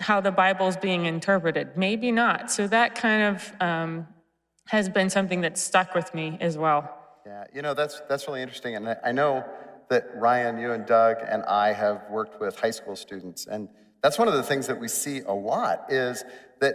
[0.00, 1.76] how the Bible is being interpreted.
[1.76, 2.50] Maybe not.
[2.50, 4.08] So that kind of um,
[4.68, 6.96] has been something that stuck with me as well.
[7.26, 9.44] Yeah, you know that's that's really interesting, and I know
[9.90, 13.68] that Ryan, you and Doug and I have worked with high school students, and
[14.02, 16.24] that's one of the things that we see a lot is
[16.60, 16.74] that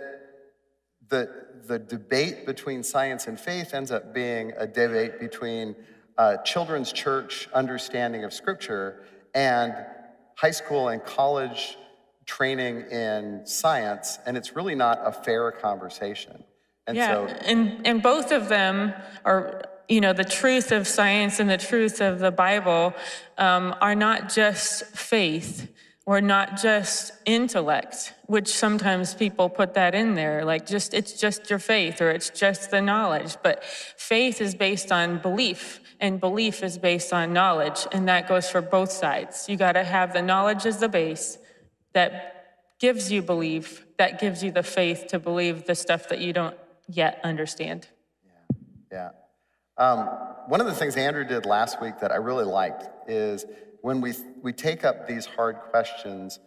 [1.09, 5.76] the the debate between science and faith ends up being a debate between
[6.18, 9.03] uh, children's church understanding of Scripture
[9.34, 9.74] and
[10.36, 11.78] high school and college
[12.26, 16.43] training in science, and it's really not a fair conversation.
[16.88, 18.93] And yeah, so, and and both of them
[19.24, 22.93] are, you know, the truth of science and the truth of the Bible
[23.38, 25.72] um, are not just faith
[26.05, 31.49] or not just intellect, which sometimes people put that in there, like just it's just
[31.49, 33.36] your faith or it's just the knowledge.
[33.41, 38.50] But faith is based on belief and belief is based on knowledge, and that goes
[38.50, 39.48] for both sides.
[39.48, 41.38] You got to have the knowledge as the base
[41.93, 42.36] that
[42.80, 46.58] gives you belief, that gives you the faith to believe the stuff that you don't
[46.88, 47.88] yet understand.
[48.91, 49.10] Yeah.
[49.78, 50.00] Um,
[50.48, 53.46] one of the things Andrew did last week that I really liked is
[53.82, 56.39] when we, we take up these hard questions,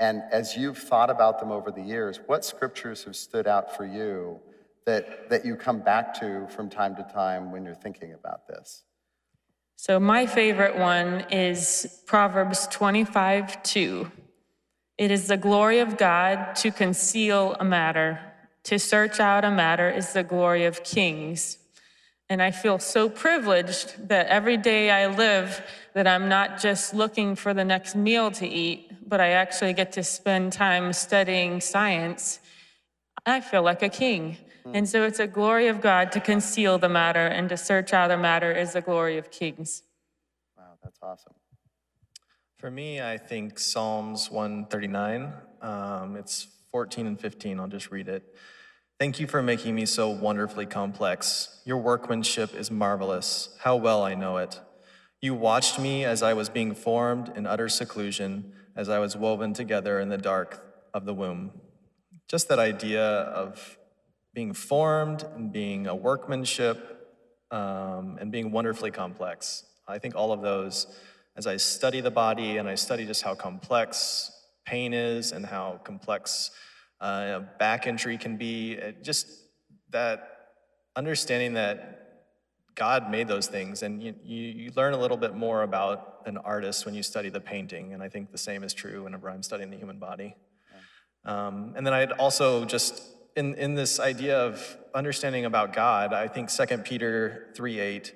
[0.00, 3.86] and as you've thought about them over the years, what scriptures have stood out for
[3.86, 4.40] you
[4.86, 8.84] that, that you come back to from time to time when you're thinking about this?
[9.76, 14.10] So, my favorite one is Proverbs 25 2.
[14.96, 18.20] It is the glory of God to conceal a matter,
[18.64, 21.58] to search out a matter is the glory of kings.
[22.30, 25.60] And I feel so privileged that every day I live,
[25.92, 29.92] that I'm not just looking for the next meal to eat, but I actually get
[29.92, 32.38] to spend time studying science.
[33.26, 34.38] I feel like a king.
[34.72, 38.10] And so it's a glory of God to conceal the matter, and to search out
[38.10, 39.82] a matter is the glory of kings.
[40.56, 41.34] Wow, that's awesome.
[42.56, 45.32] For me, I think Psalms 139.
[45.60, 47.60] Um, it's 14 and 15.
[47.60, 48.34] I'll just read it.
[48.98, 51.60] Thank you for making me so wonderfully complex.
[51.66, 53.54] Your workmanship is marvelous.
[53.60, 54.60] How well I know it.
[55.20, 59.52] You watched me as I was being formed in utter seclusion, as I was woven
[59.52, 61.50] together in the dark of the womb.
[62.28, 63.78] Just that idea of
[64.34, 67.08] being formed and being a workmanship
[67.50, 69.64] um, and being wonderfully complex.
[69.86, 70.86] I think all of those,
[71.36, 74.32] as I study the body and I study just how complex
[74.66, 76.50] pain is and how complex
[77.00, 79.28] uh, back injury can be, just
[79.90, 80.30] that
[80.96, 82.00] understanding that
[82.74, 86.38] God made those things, and you, you, you, learn a little bit more about an
[86.38, 89.44] artist when you study the painting, and I think the same is true whenever I'm
[89.44, 90.34] studying the human body.
[91.24, 93.00] Um, and then I'd also just
[93.36, 98.14] in, in this idea of understanding about God, I think 2 Peter 3 8,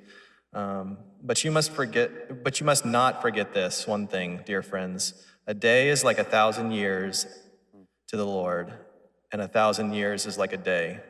[0.54, 5.26] um, but you must forget, but you must not forget this one thing, dear friends.
[5.46, 7.26] A day is like a thousand years
[8.08, 8.72] to the Lord,
[9.32, 11.00] and a thousand years is like a day.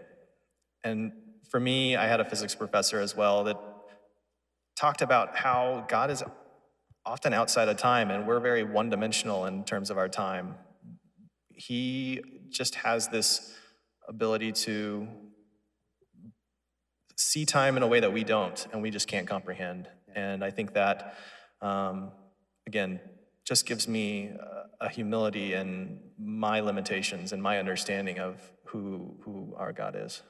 [0.85, 1.13] And
[1.51, 3.59] for me, I had a physics professor as well that
[4.77, 6.23] talked about how God is
[7.05, 10.55] often outside of time, and we're very one dimensional in terms of our time.
[11.55, 13.55] He just has this
[14.09, 15.07] ability to
[17.17, 19.89] see time in a way that we don't and we just can't comprehend.
[20.15, 21.17] And I think that,
[21.61, 22.13] um,
[22.67, 23.01] again,
[23.45, 24.31] just gives me
[24.81, 30.23] a, a humility in my limitations and my understanding of who, who our God is.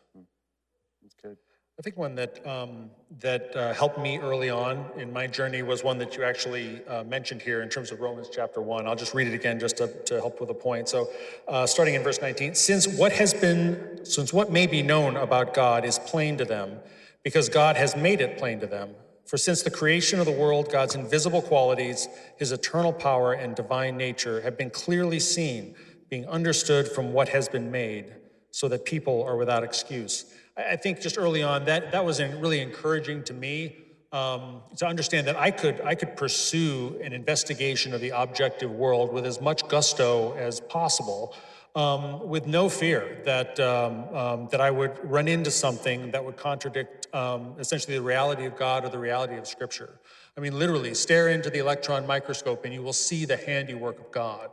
[1.03, 1.37] That's good.
[1.79, 5.85] I think one that um, that uh, helped me early on in my journey was
[5.85, 8.89] one that you actually uh, mentioned here in terms of Romans chapter one.
[8.89, 10.89] I'll just read it again just to, to help with a point.
[10.89, 11.09] So,
[11.47, 15.55] uh, starting in verse 19, since what has been, since what may be known about
[15.55, 16.81] God is plain to them,
[17.23, 18.97] because God has made it plain to them.
[19.25, 22.09] For since the creation of the world, God's invisible qualities,
[22.39, 25.77] His eternal power and divine nature have been clearly seen,
[26.11, 28.15] being understood from what has been made,
[28.51, 30.25] so that people are without excuse.
[30.59, 33.77] I think just early on that that was really encouraging to me
[34.11, 39.13] um, to understand that I could I could pursue an investigation of the objective world
[39.13, 41.35] with as much gusto as possible,
[41.77, 46.37] um, with no fear that um, um that I would run into something that would
[46.37, 50.01] contradict um, essentially the reality of God or the reality of Scripture.
[50.37, 54.11] I mean, literally, stare into the electron microscope and you will see the handiwork of
[54.11, 54.51] God.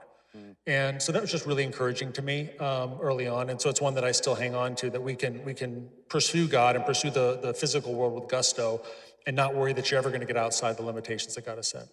[0.68, 3.50] And so that was just really encouraging to me um, early on.
[3.50, 5.90] And so it's one that I still hang on to that we can we can
[6.10, 8.82] pursue God and pursue the, the physical world with gusto
[9.28, 11.68] and not worry that you're ever going to get outside the limitations that God has
[11.68, 11.88] set.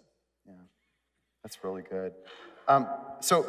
[0.47, 0.55] Yeah,
[1.43, 2.13] that's really good.
[2.69, 2.87] Um,
[3.21, 3.47] so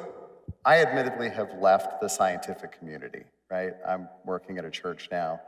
[0.66, 3.74] I admittedly have left the scientific community, right?
[3.88, 5.39] I'm working at a church now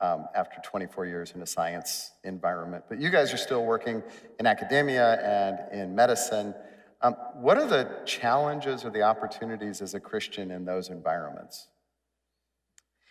[0.00, 2.84] um, after 24 years in a science environment.
[2.88, 4.02] But you guys are still working
[4.38, 6.54] in academia and in medicine.
[7.04, 11.68] Um, what are the challenges or the opportunities as a Christian in those environments?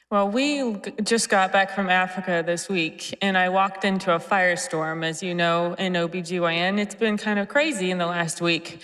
[0.09, 5.05] Well, we just got back from Africa this week, and I walked into a firestorm.
[5.05, 8.81] As you know, in OBGYN, it's been kind of crazy in the last week.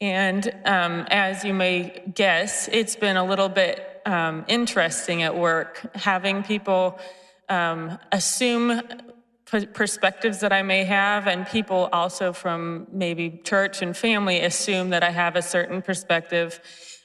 [0.00, 5.94] And um, as you may guess, it's been a little bit um, interesting at work
[5.94, 6.98] having people
[7.48, 8.80] um, assume
[9.72, 15.02] perspectives that I may have, and people also from maybe church and family assume that
[15.02, 16.60] I have a certain perspective.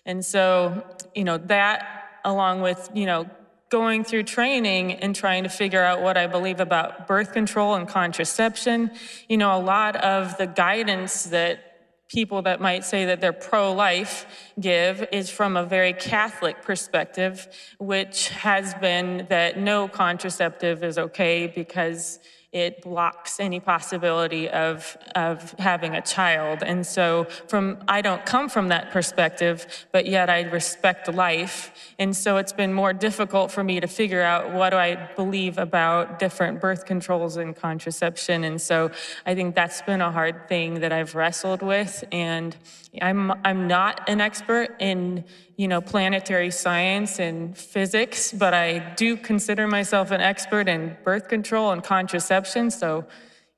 [0.05, 0.83] And so,
[1.15, 3.29] you know, that along with, you know,
[3.69, 7.87] going through training and trying to figure out what I believe about birth control and
[7.87, 8.91] contraception,
[9.27, 11.59] you know, a lot of the guidance that
[12.07, 17.47] people that might say that they're pro life give is from a very Catholic perspective,
[17.79, 22.19] which has been that no contraceptive is okay because
[22.55, 26.63] it blocks any possibility of, of having a child.
[26.63, 31.93] And so from, I don't come from that perspective, but yet I respect life.
[31.99, 35.57] And so it's been more difficult for me to figure out what do I believe
[35.57, 38.45] about different birth controls and contraception.
[38.45, 38.89] And so
[39.25, 42.05] I think that's been a hard thing that I've wrestled with.
[42.13, 42.55] And
[43.01, 45.25] I'm, I'm not an expert in,
[45.57, 51.29] you know, planetary science and physics, but I do consider myself an expert in birth
[51.29, 52.69] control and contraception.
[52.69, 53.05] So,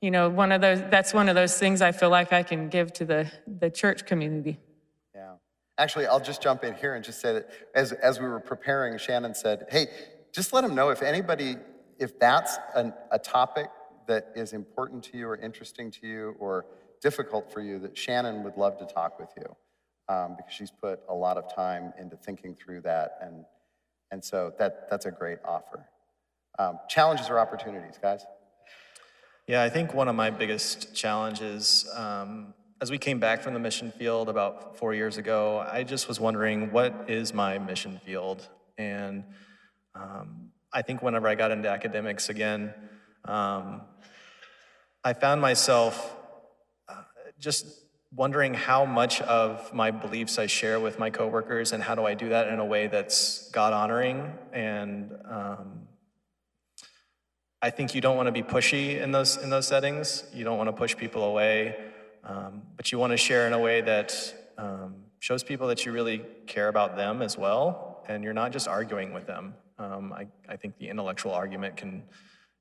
[0.00, 2.68] you know, one of those, that's one of those things I feel like I can
[2.68, 4.58] give to the, the church community.
[5.12, 5.34] Yeah.
[5.76, 8.96] Actually, I'll just jump in here and just say that as, as we were preparing,
[8.98, 9.88] Shannon said, hey,
[10.32, 11.56] just let them know if anybody,
[11.98, 13.70] if that's an, a topic
[14.06, 16.64] that is important to you or interesting to you or
[17.00, 19.56] difficult for you, that Shannon would love to talk with you
[20.08, 23.18] um, because she's put a lot of time into thinking through that.
[23.20, 23.44] And,
[24.10, 25.86] and so that, that's a great offer.
[26.58, 28.24] Um, challenges or opportunities, guys?
[29.46, 33.60] Yeah, I think one of my biggest challenges, um, as we came back from the
[33.60, 38.46] mission field about four years ago, I just was wondering what is my mission field?
[38.76, 39.24] And
[39.94, 42.74] um, I think whenever I got into academics again,
[43.24, 43.82] um,
[45.02, 46.14] I found myself
[46.88, 47.02] uh,
[47.38, 47.66] just
[48.14, 52.14] wondering how much of my beliefs I share with my coworkers and how do I
[52.14, 55.88] do that in a way that's God honoring and um,
[57.60, 60.22] I think you don't want to be pushy in those in those settings.
[60.32, 61.76] You don't want to push people away,
[62.22, 65.90] um, but you want to share in a way that um, shows people that you
[65.90, 69.54] really care about them as well, and you're not just arguing with them.
[69.76, 72.04] Um, I, I think the intellectual argument can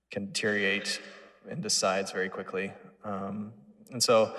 [0.10, 1.00] can deteriorate
[1.48, 2.72] into sides very quickly,
[3.04, 3.54] um,
[3.92, 4.36] and so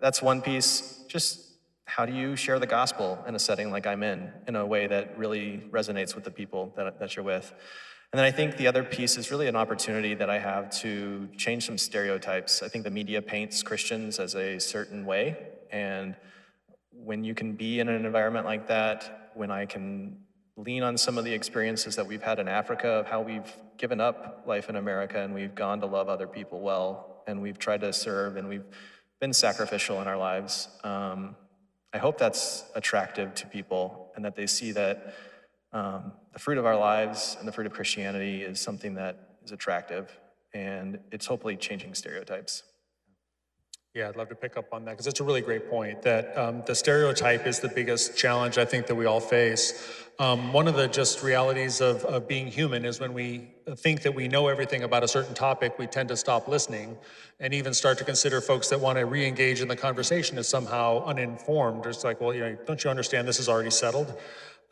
[0.00, 1.04] that's one piece.
[1.08, 1.46] Just
[1.84, 4.86] how do you share the gospel in a setting like I'm in, in a way
[4.86, 7.52] that really resonates with the people that, that you're with?
[8.12, 11.28] And then I think the other piece is really an opportunity that I have to
[11.36, 12.62] change some stereotypes.
[12.62, 15.36] I think the media paints Christians as a certain way.
[15.70, 16.16] And
[16.92, 20.18] when you can be in an environment like that, when I can
[20.56, 24.00] lean on some of the experiences that we've had in Africa of how we've given
[24.00, 27.80] up life in America and we've gone to love other people well, and we've tried
[27.82, 28.64] to serve and we've
[29.20, 30.68] been sacrificial in our lives.
[30.84, 31.36] Um,
[31.92, 35.14] I hope that's attractive to people and that they see that
[35.72, 39.52] um, the fruit of our lives and the fruit of Christianity is something that is
[39.52, 40.18] attractive,
[40.54, 42.62] and it's hopefully changing stereotypes.
[43.96, 46.36] Yeah, I'd love to pick up on that because it's a really great point that
[46.36, 49.90] um, the stereotype is the biggest challenge I think that we all face.
[50.18, 54.14] Um, one of the just realities of, of being human is when we think that
[54.14, 56.98] we know everything about a certain topic, we tend to stop listening
[57.40, 60.46] and even start to consider folks that want to re engage in the conversation as
[60.46, 61.86] somehow uninformed.
[61.86, 64.14] It's like, well, you know, don't you understand this is already settled?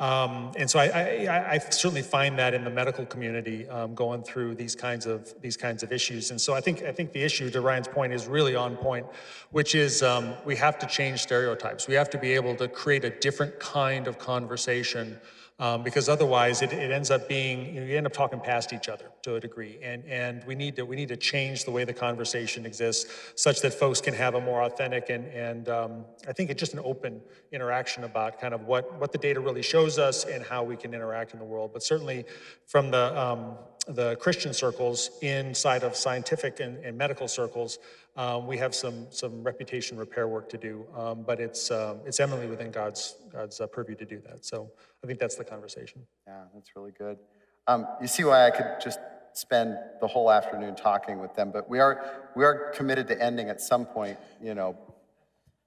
[0.01, 4.25] Um, and so I, I, I, certainly find that in the medical community um, going
[4.25, 6.33] through these kinds of these kinds of issues.
[6.33, 9.07] And so I think I think the issue, to Ryan's point, is really on point,
[9.53, 11.87] which is um, we have to change stereotypes.
[11.87, 15.21] We have to be able to create a different kind of conversation
[15.61, 18.73] um, because otherwise it, it ends up being you, know, you, end up talking past
[18.73, 19.79] each other to a degree.
[19.83, 23.61] And and we need to we need to change the way the conversation exists such
[23.61, 26.81] that folks can have a more authentic and and um, I think it's just an
[26.85, 27.21] open
[27.53, 30.93] interaction about kind of what what the data really shows us and how we can
[30.93, 31.71] interact in the world.
[31.73, 32.25] But certainly
[32.67, 37.79] from the um, the Christian circles inside of scientific and, and medical circles
[38.17, 42.21] um, we have some some reputation repair work to do, um, but it's um, it's
[42.21, 44.45] eminently within God's God's uh, purview to do that.
[44.45, 44.71] So
[45.05, 46.07] I think that's the conversation.
[46.27, 47.19] Yeah, that's really good.
[47.67, 48.99] Um, you see why I could just
[49.35, 53.51] spend the whole afternoon talking with them, but we are we are committed to ending
[53.51, 54.17] at some point.
[54.43, 54.79] You know,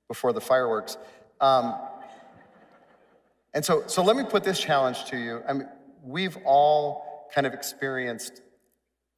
[0.08, 0.98] before the fireworks.
[1.40, 1.76] Um,
[3.54, 5.44] and so so let me put this challenge to you.
[5.48, 5.70] I mean,
[6.04, 8.42] we've all kind of experienced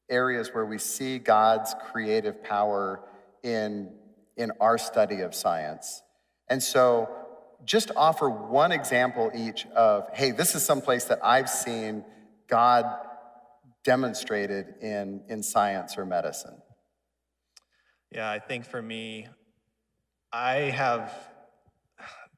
[0.09, 2.99] areas where we see God's creative power
[3.43, 3.91] in,
[4.35, 6.01] in our study of science.
[6.49, 7.09] And so
[7.65, 12.03] just offer one example each of, hey, this is some place that I've seen
[12.47, 12.85] God
[13.83, 16.57] demonstrated in, in science or medicine.
[18.11, 19.27] Yeah, I think for me,
[20.31, 21.13] I have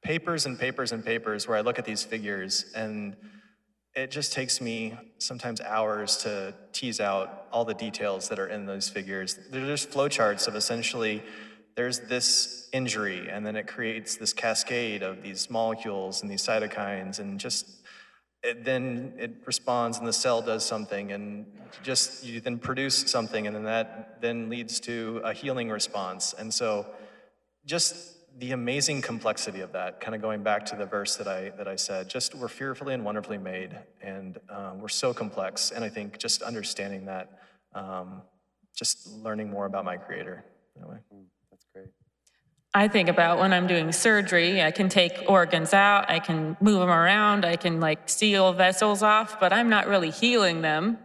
[0.02, 3.16] papers and papers and papers where I look at these figures and
[3.94, 8.64] it just takes me sometimes hours to tease out all the details that are in
[8.64, 9.38] those figures.
[9.50, 11.22] They're just flowcharts of essentially
[11.74, 17.18] there's this injury, and then it creates this cascade of these molecules and these cytokines,
[17.18, 17.66] and just
[18.42, 21.46] it, then it responds, and the cell does something, and
[21.82, 26.34] just you then produce something, and then that then leads to a healing response.
[26.36, 26.86] And so,
[27.64, 31.50] just the amazing complexity of that, kind of going back to the verse that I
[31.50, 35.70] that I said, just we're fearfully and wonderfully made, and um, we're so complex.
[35.70, 37.38] And I think just understanding that
[37.74, 38.22] um,
[38.74, 40.44] just learning more about my creator
[40.76, 40.96] that way.
[42.74, 46.80] I think about when I'm doing surgery, I can take organs out, I can move
[46.80, 50.96] them around, I can like seal vessels off, but I'm not really healing them.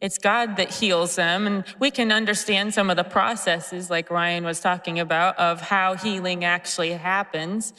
[0.00, 1.48] It's God that heals them.
[1.48, 5.94] And we can understand some of the processes, like Ryan was talking about, of how
[5.94, 7.72] healing actually happens.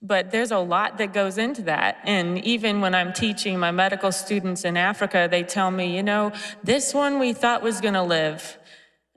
[0.00, 1.98] But there's a lot that goes into that.
[2.04, 6.32] And even when I'm teaching my medical students in Africa, they tell me, you know,
[6.62, 8.56] this one we thought was going to live.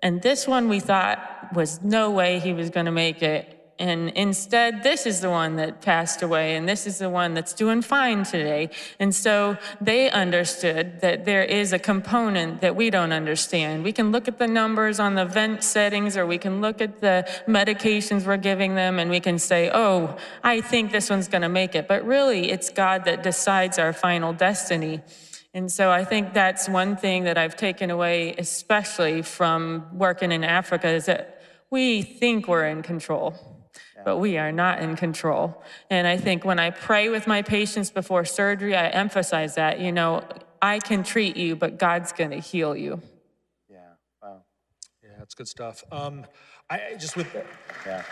[0.01, 3.56] And this one we thought was no way he was going to make it.
[3.79, 7.53] And instead, this is the one that passed away, and this is the one that's
[7.53, 8.71] doing fine today.
[8.99, 13.83] And so they understood that there is a component that we don't understand.
[13.83, 17.01] We can look at the numbers on the vent settings, or we can look at
[17.01, 21.43] the medications we're giving them, and we can say, oh, I think this one's going
[21.43, 21.87] to make it.
[21.87, 25.01] But really, it's God that decides our final destiny.
[25.53, 30.43] And so I think that's one thing that I've taken away, especially from working in
[30.43, 33.56] Africa, is that we think we're in control
[34.05, 35.63] but we are not in control.
[35.89, 39.91] And I think when I pray with my patients before surgery, I emphasize that, you
[39.91, 40.23] know,
[40.61, 43.01] I can treat you, but God's going to heal you.
[43.69, 43.79] Yeah.
[44.21, 44.43] Wow.
[45.03, 45.83] Yeah, that's good stuff.
[45.91, 46.25] Um,
[46.69, 47.35] I I just with
[47.85, 48.03] Yeah.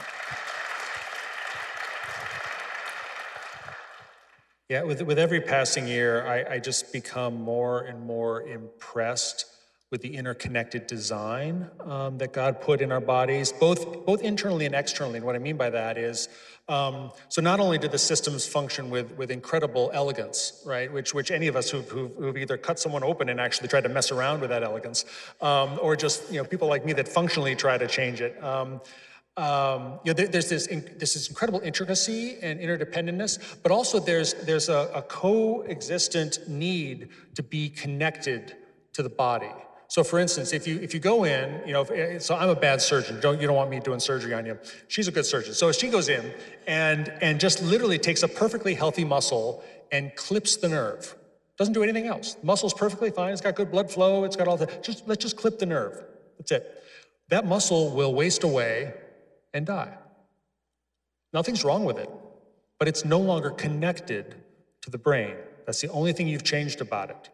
[4.69, 9.45] yeah with with every passing year, I, I just become more and more impressed
[9.91, 14.73] with the interconnected design um, that God put in our bodies, both both internally and
[14.73, 15.17] externally.
[15.17, 16.27] And what I mean by that is,
[16.67, 21.29] um, so not only do the systems function with with incredible elegance, right, which which
[21.29, 24.11] any of us who've, who've, who've either cut someone open and actually tried to mess
[24.11, 25.05] around with that elegance,
[25.41, 28.43] um, or just you know people like me that functionally try to change it.
[28.43, 28.81] Um,
[29.37, 34.69] um, you know, there, there's this, this incredible intricacy and interdependentness, but also there's there's
[34.69, 38.55] a, a coexistent need to be connected
[38.93, 39.51] to the body.
[39.95, 42.49] So for instance, if you if you go in, you know, if, eh, so I'm
[42.49, 43.17] a bad surgeon.
[43.21, 44.59] Don't you don't want me doing surgery on you.
[44.89, 45.53] She's a good surgeon.
[45.53, 46.33] So if she goes in
[46.67, 51.15] and and just literally takes a perfectly healthy muscle and clips the nerve.
[51.57, 52.33] Doesn't do anything else.
[52.33, 53.31] The muscle's perfectly fine.
[53.31, 54.25] It's got good blood flow.
[54.25, 56.03] It's got all the just let's just clip the nerve.
[56.39, 56.83] That's it.
[57.29, 58.95] That muscle will waste away
[59.53, 59.97] and die.
[61.31, 62.09] Nothing's wrong with it,
[62.79, 64.35] but it's no longer connected
[64.81, 65.35] to the brain.
[65.65, 67.29] That's the only thing you've changed about it.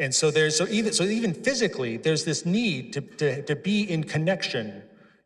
[0.00, 3.82] And so there's so even so even physically, there's this need to, to, to be
[3.82, 4.82] in connection,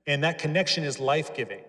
[0.08, 1.60] and that connection is life-giving.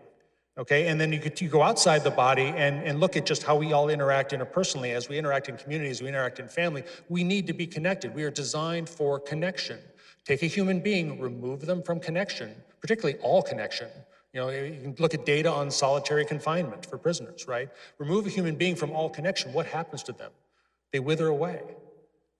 [0.58, 3.44] Okay, and then you, could, you go outside the body and, and look at just
[3.44, 4.96] how we all interact interpersonally.
[4.96, 8.16] As we interact in communities, we interact in family, we need to be connected.
[8.16, 9.78] We are designed for connection.
[10.24, 13.90] Take a human being, remove them from connection, particularly all connection.
[14.34, 17.70] You know, you can look at data on solitary confinement for prisoners, right?
[18.00, 20.32] Remove a human being from all connection, what happens to them?
[20.92, 21.62] They wither away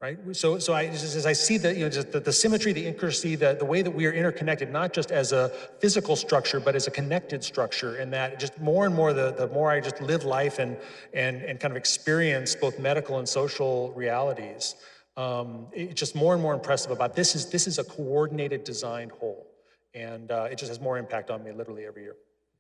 [0.06, 0.36] right?
[0.36, 2.86] So, so I, just, as I see the, you know, just the, the symmetry, the
[2.86, 5.50] intricacy, the, the way that we are interconnected, not just as a
[5.80, 9.48] physical structure, but as a connected structure, and that just more and more, the, the
[9.48, 10.78] more I just live life and,
[11.14, 14.76] and, and kind of experience both medical and social realities,
[15.18, 19.12] um, it's just more and more impressive about this is, this is a coordinated, designed
[19.12, 19.48] whole.
[19.96, 22.18] And uh, it just has more impact on me literally every year.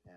[0.08, 0.14] Yeah.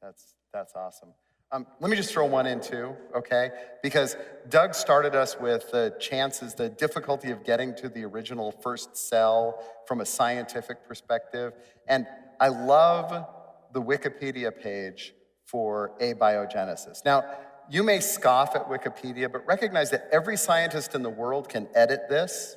[0.00, 1.08] That's, that's awesome.
[1.52, 3.50] Um, let me just throw one in too, okay?
[3.82, 4.16] Because
[4.48, 9.62] Doug started us with the chances, the difficulty of getting to the original first cell
[9.86, 11.52] from a scientific perspective.
[11.86, 12.06] And
[12.40, 13.26] I love
[13.72, 17.04] the Wikipedia page for abiogenesis.
[17.04, 17.24] Now,
[17.70, 22.08] you may scoff at Wikipedia, but recognize that every scientist in the world can edit
[22.08, 22.56] this,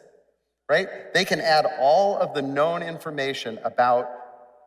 [0.68, 1.14] right?
[1.14, 4.10] They can add all of the known information about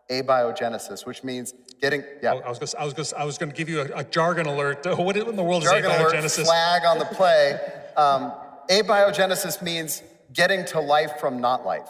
[0.09, 2.35] abiogenesis, which means getting, yeah.
[2.35, 4.87] I was gonna, I was gonna, I was gonna give you a, a jargon alert.
[4.97, 6.45] What in the world Jargon is alert, abiogenesis?
[6.45, 7.59] flag on the play.
[7.97, 8.33] Um,
[8.71, 10.03] abiogenesis means
[10.33, 11.89] getting to life from not life.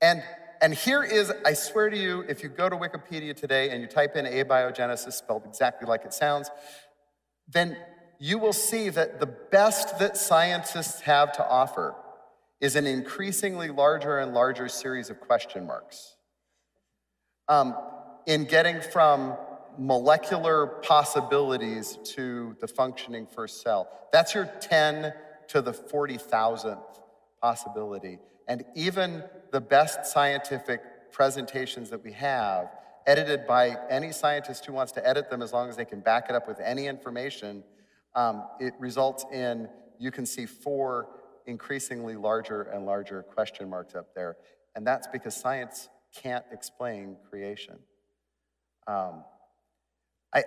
[0.00, 0.22] And,
[0.62, 3.88] and here is, I swear to you, if you go to Wikipedia today and you
[3.88, 6.50] type in abiogenesis, spelled exactly like it sounds,
[7.48, 7.76] then
[8.20, 11.94] you will see that the best that scientists have to offer
[12.60, 16.14] is an increasingly larger and larger series of question marks
[17.48, 17.74] um,
[18.28, 19.34] in getting from
[19.78, 23.88] molecular possibilities to the functioning first cell.
[24.12, 25.14] That's your 10
[25.48, 27.00] to the 40,000th
[27.40, 28.18] possibility.
[28.46, 32.68] And even the best scientific presentations that we have,
[33.06, 36.28] edited by any scientist who wants to edit them as long as they can back
[36.28, 37.64] it up with any information,
[38.14, 41.08] um, it results in you can see four
[41.46, 44.36] increasingly larger and larger question marks up there.
[44.74, 47.78] And that's because science can't explain creation.
[48.88, 49.22] Um,
[50.34, 50.44] I,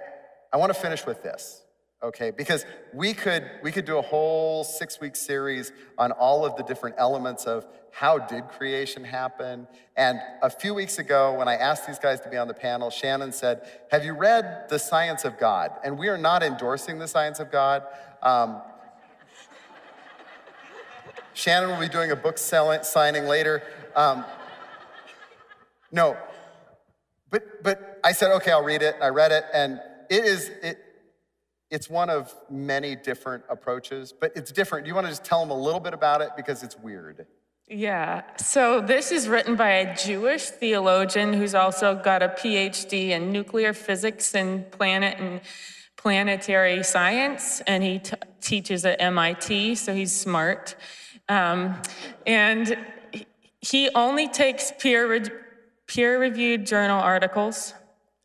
[0.51, 1.61] I want to finish with this,
[2.01, 2.31] okay?
[2.31, 6.63] Because we could we could do a whole six week series on all of the
[6.63, 9.67] different elements of how did creation happen.
[9.95, 12.89] And a few weeks ago, when I asked these guys to be on the panel,
[12.89, 13.61] Shannon said,
[13.91, 17.51] "Have you read The Science of God?" And we are not endorsing the science of
[17.51, 17.83] God.
[18.23, 18.59] Um,
[21.33, 23.61] Shannon will be doing a book signing later.
[23.95, 24.25] Um,
[25.91, 26.17] no,
[27.31, 28.95] but but I said, okay, I'll read it.
[28.95, 29.79] And I read it, and
[30.09, 30.79] it is it.
[31.71, 34.85] It's one of many different approaches, but it's different.
[34.85, 37.25] Do you want to just tell them a little bit about it because it's weird?
[37.69, 43.31] Yeah, so this is written by a Jewish theologian who's also got a PhD in
[43.31, 45.39] nuclear physics and planet and
[45.95, 50.75] planetary science, and he t- teaches at MIT, so he's smart.
[51.29, 51.81] Um,
[52.27, 52.75] and
[53.61, 55.07] he only takes peer,
[55.91, 57.73] peer reviewed journal articles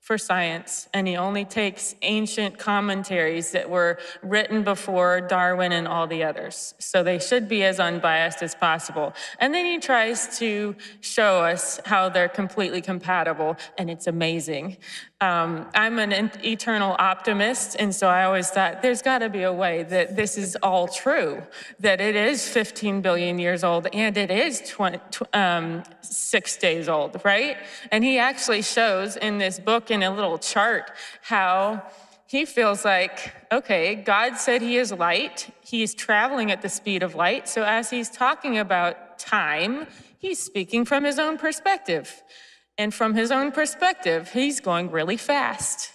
[0.07, 6.07] for science, and he only takes ancient commentaries that were written before Darwin and all
[6.07, 6.75] the others.
[6.79, 9.15] So they should be as unbiased as possible.
[9.41, 14.77] And then he tries to show us how they're completely compatible, and it's amazing.
[15.21, 19.53] Um, I'm an eternal optimist, and so I always thought there's got to be a
[19.53, 21.43] way that this is all true,
[21.81, 24.99] that it is 15 billion years old and it is 20,
[25.33, 27.57] um, six days old, right?
[27.91, 30.93] And he actually shows in this book in a little chart
[31.23, 31.83] how
[32.27, 35.49] he feels like, okay, God said he is light.
[35.65, 37.49] He's traveling at the speed of light.
[37.49, 39.87] So as he's talking about time,
[40.19, 42.23] he's speaking from his own perspective.
[42.79, 45.93] And from his own perspective, he's going really fast.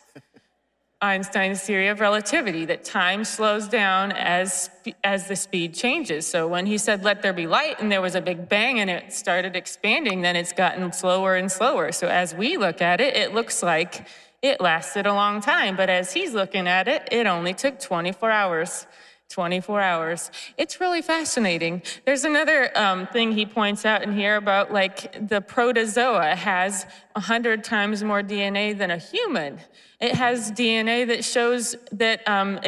[1.04, 4.70] Einstein's theory of relativity that time slows down as,
[5.04, 6.28] as the speed changes.
[6.28, 8.90] So when he said, let there be light, and there was a big bang and
[8.90, 11.92] it started expanding, then it's gotten slower and slower.
[11.92, 14.08] So as we look at it, it looks like
[14.44, 15.76] it lasted a long time.
[15.76, 18.86] But as he's looking at it, it only took 24 hours.
[19.30, 20.30] 24 hours.
[20.58, 21.82] It's really fascinating.
[22.06, 27.64] There's another um, thing he points out in here about like the protozoa has 100
[27.64, 29.60] times more DNA than a human.
[30.02, 32.60] It has DNA that shows that um,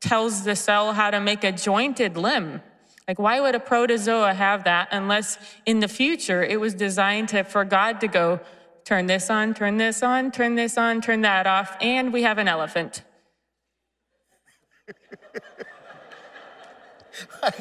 [0.00, 2.62] tells the cell how to make a jointed limb.
[3.06, 7.44] Like, why would a protozoa have that unless in the future it was designed to,
[7.44, 8.40] for God to go,
[8.84, 12.38] turn this on, turn this on, turn this on, turn that off, and we have
[12.38, 13.02] an elephant.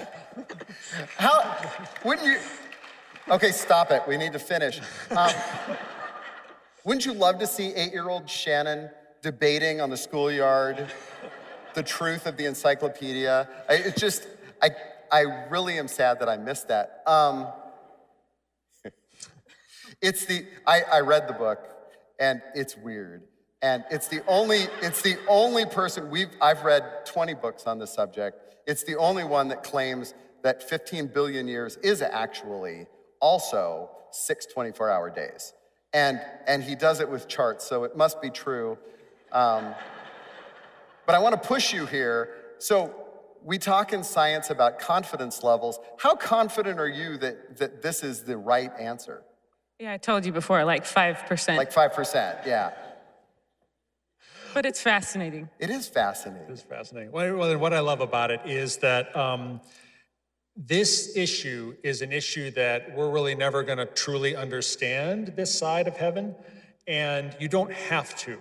[1.17, 1.57] How
[2.05, 2.39] wouldn't you?
[3.29, 4.03] Okay, stop it.
[4.07, 4.79] We need to finish.
[5.11, 5.31] Um,
[6.85, 8.89] wouldn't you love to see eight-year-old Shannon
[9.21, 10.91] debating on the schoolyard
[11.73, 13.47] the truth of the encyclopedia?
[13.69, 14.27] I, it's just,
[14.61, 14.71] I,
[15.11, 17.03] I really am sad that I missed that.
[17.05, 17.47] Um,
[20.01, 21.59] it's the I, I read the book,
[22.19, 23.23] and it's weird.
[23.61, 27.93] And it's the only, it's the only person we've I've read 20 books on this
[27.93, 28.55] subject.
[28.65, 32.87] It's the only one that claims that 15 billion years is actually
[33.19, 35.53] also six 24 hour days.
[35.93, 38.77] And, and he does it with charts, so it must be true.
[39.31, 39.73] Um,
[41.05, 42.29] but I want to push you here.
[42.59, 42.93] So
[43.43, 45.79] we talk in science about confidence levels.
[45.97, 49.23] How confident are you that, that this is the right answer?
[49.79, 51.57] Yeah, I told you before, like 5%.
[51.57, 52.71] Like 5%, yeah.
[54.53, 55.49] But it's fascinating.
[55.59, 56.47] It is fascinating.
[56.49, 57.11] It is fascinating.
[57.11, 59.61] Well, well, and what I love about it is that um,
[60.55, 65.87] this issue is an issue that we're really never going to truly understand this side
[65.87, 66.35] of heaven,
[66.85, 68.39] and you don't have to,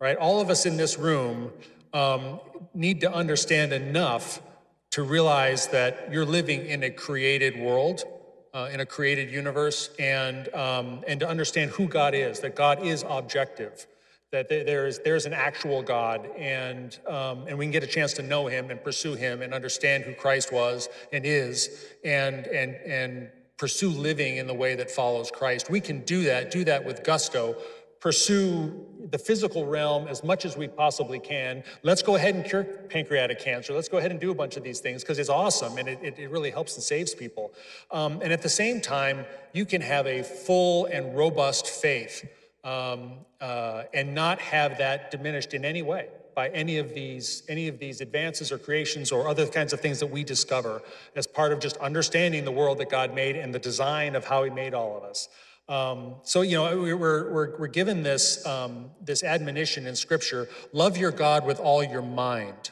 [0.00, 0.16] right?
[0.16, 1.52] All of us in this room
[1.92, 2.40] um,
[2.74, 4.40] need to understand enough
[4.90, 8.02] to realize that you're living in a created world,
[8.54, 12.82] uh, in a created universe, and um, and to understand who God is, that God
[12.82, 13.86] is objective
[14.32, 18.22] that there's there's an actual God, and um, and we can get a chance to
[18.22, 23.28] know Him and pursue Him and understand who Christ was and is, and and and
[23.56, 25.70] pursue living in the way that follows Christ.
[25.70, 27.56] We can do that, do that with gusto.
[28.00, 31.62] Pursue the physical realm as much as we possibly can.
[31.82, 33.72] Let's go ahead and cure pancreatic cancer.
[33.72, 36.18] Let's go ahead and do a bunch of these things because it's awesome and it,
[36.18, 37.52] it, really helps and saves people.
[37.90, 42.28] Um, and at the same time, you can have a full and robust faith
[42.64, 47.66] um, uh, and not have that diminished in any way by any of these any
[47.66, 50.82] of these advances or creations or other kinds of things that we discover
[51.16, 54.44] as part of just understanding the world that God made and the design of how
[54.44, 55.28] He made all of us.
[55.68, 60.96] Um, so you know we're we're we're given this um, this admonition in Scripture: love
[60.96, 62.70] your God with all your mind.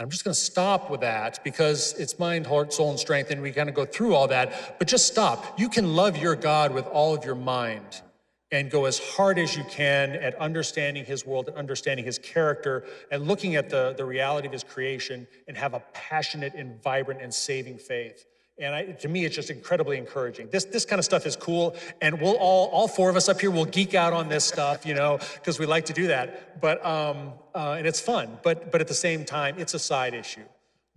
[0.00, 3.40] I'm just going to stop with that because it's mind, heart, soul, and strength, and
[3.40, 4.78] we kind of go through all that.
[4.78, 5.58] But just stop.
[5.58, 8.02] You can love your God with all of your mind
[8.50, 12.84] and go as hard as you can at understanding his world and understanding his character
[13.10, 17.22] and looking at the, the reality of his creation and have a passionate and vibrant
[17.22, 18.26] and saving faith.
[18.58, 20.48] And I, to me, it's just incredibly encouraging.
[20.50, 21.74] This, this kind of stuff is cool.
[22.00, 24.86] And we'll all, all four of us up here will geek out on this stuff,
[24.86, 26.60] you know, because we like to do that.
[26.60, 28.38] But, um, uh, and it's fun.
[28.44, 30.44] But, but at the same time, it's a side issue.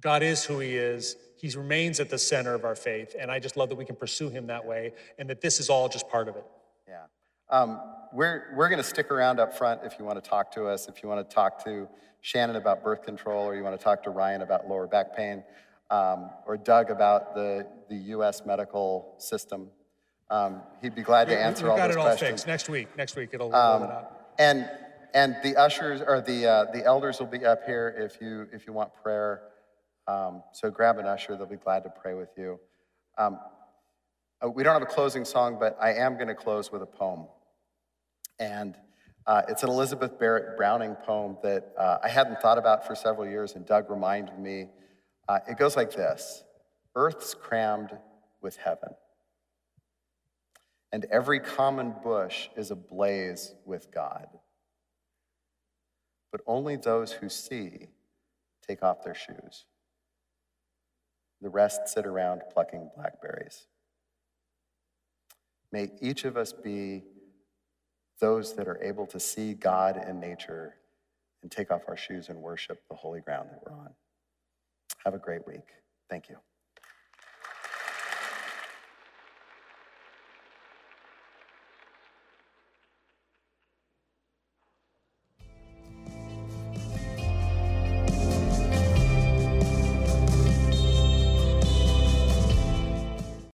[0.02, 1.16] God is who he is.
[1.36, 3.16] He remains at the center of our faith.
[3.20, 5.70] And I just love that we can pursue him that way and that this is
[5.70, 6.46] all just part of it.
[6.88, 7.06] Yeah.
[7.50, 7.80] Um,
[8.14, 10.88] we're we're going to stick around up front if you want to talk to us,
[10.88, 11.88] if you want to talk to
[12.22, 15.44] Shannon about birth control, or you want to talk to Ryan about lower back pain,
[15.90, 18.46] um, or Doug about the, the U.S.
[18.46, 19.70] medical system.
[20.30, 22.30] Um, he'd be glad to answer We- answer We've got it all questions.
[22.32, 22.48] fixed.
[22.48, 24.12] Next week, next week it'll roll it out.
[24.40, 24.70] And
[25.14, 28.68] and the ushers or the uh, the elders will be up here if you if
[28.68, 29.44] you want prayer.
[30.06, 32.60] Um, so grab an usher; they'll be glad to pray with you.
[33.18, 33.40] Um,
[34.44, 36.86] uh, we don't have a closing song, but I am going to close with a
[36.86, 37.28] poem,
[38.38, 38.76] and
[39.26, 43.28] uh, it's an Elizabeth Barrett Browning poem that uh, I hadn't thought about for several
[43.28, 44.68] years, and Doug reminded me.
[45.28, 46.44] Uh, it goes like this:
[46.96, 47.98] Earth's crammed
[48.42, 48.90] with heaven
[50.92, 54.28] and every common bush is ablaze with God.
[56.32, 57.90] But only those who see
[58.66, 59.66] take off their shoes.
[61.42, 63.68] The rest sit around plucking blackberries.
[65.72, 67.04] May each of us be
[68.20, 70.76] those that are able to see God in nature
[71.44, 73.92] and take off our shoes and worship the holy ground that we're on.
[75.06, 75.66] Have a great week.
[76.10, 76.38] Thank you.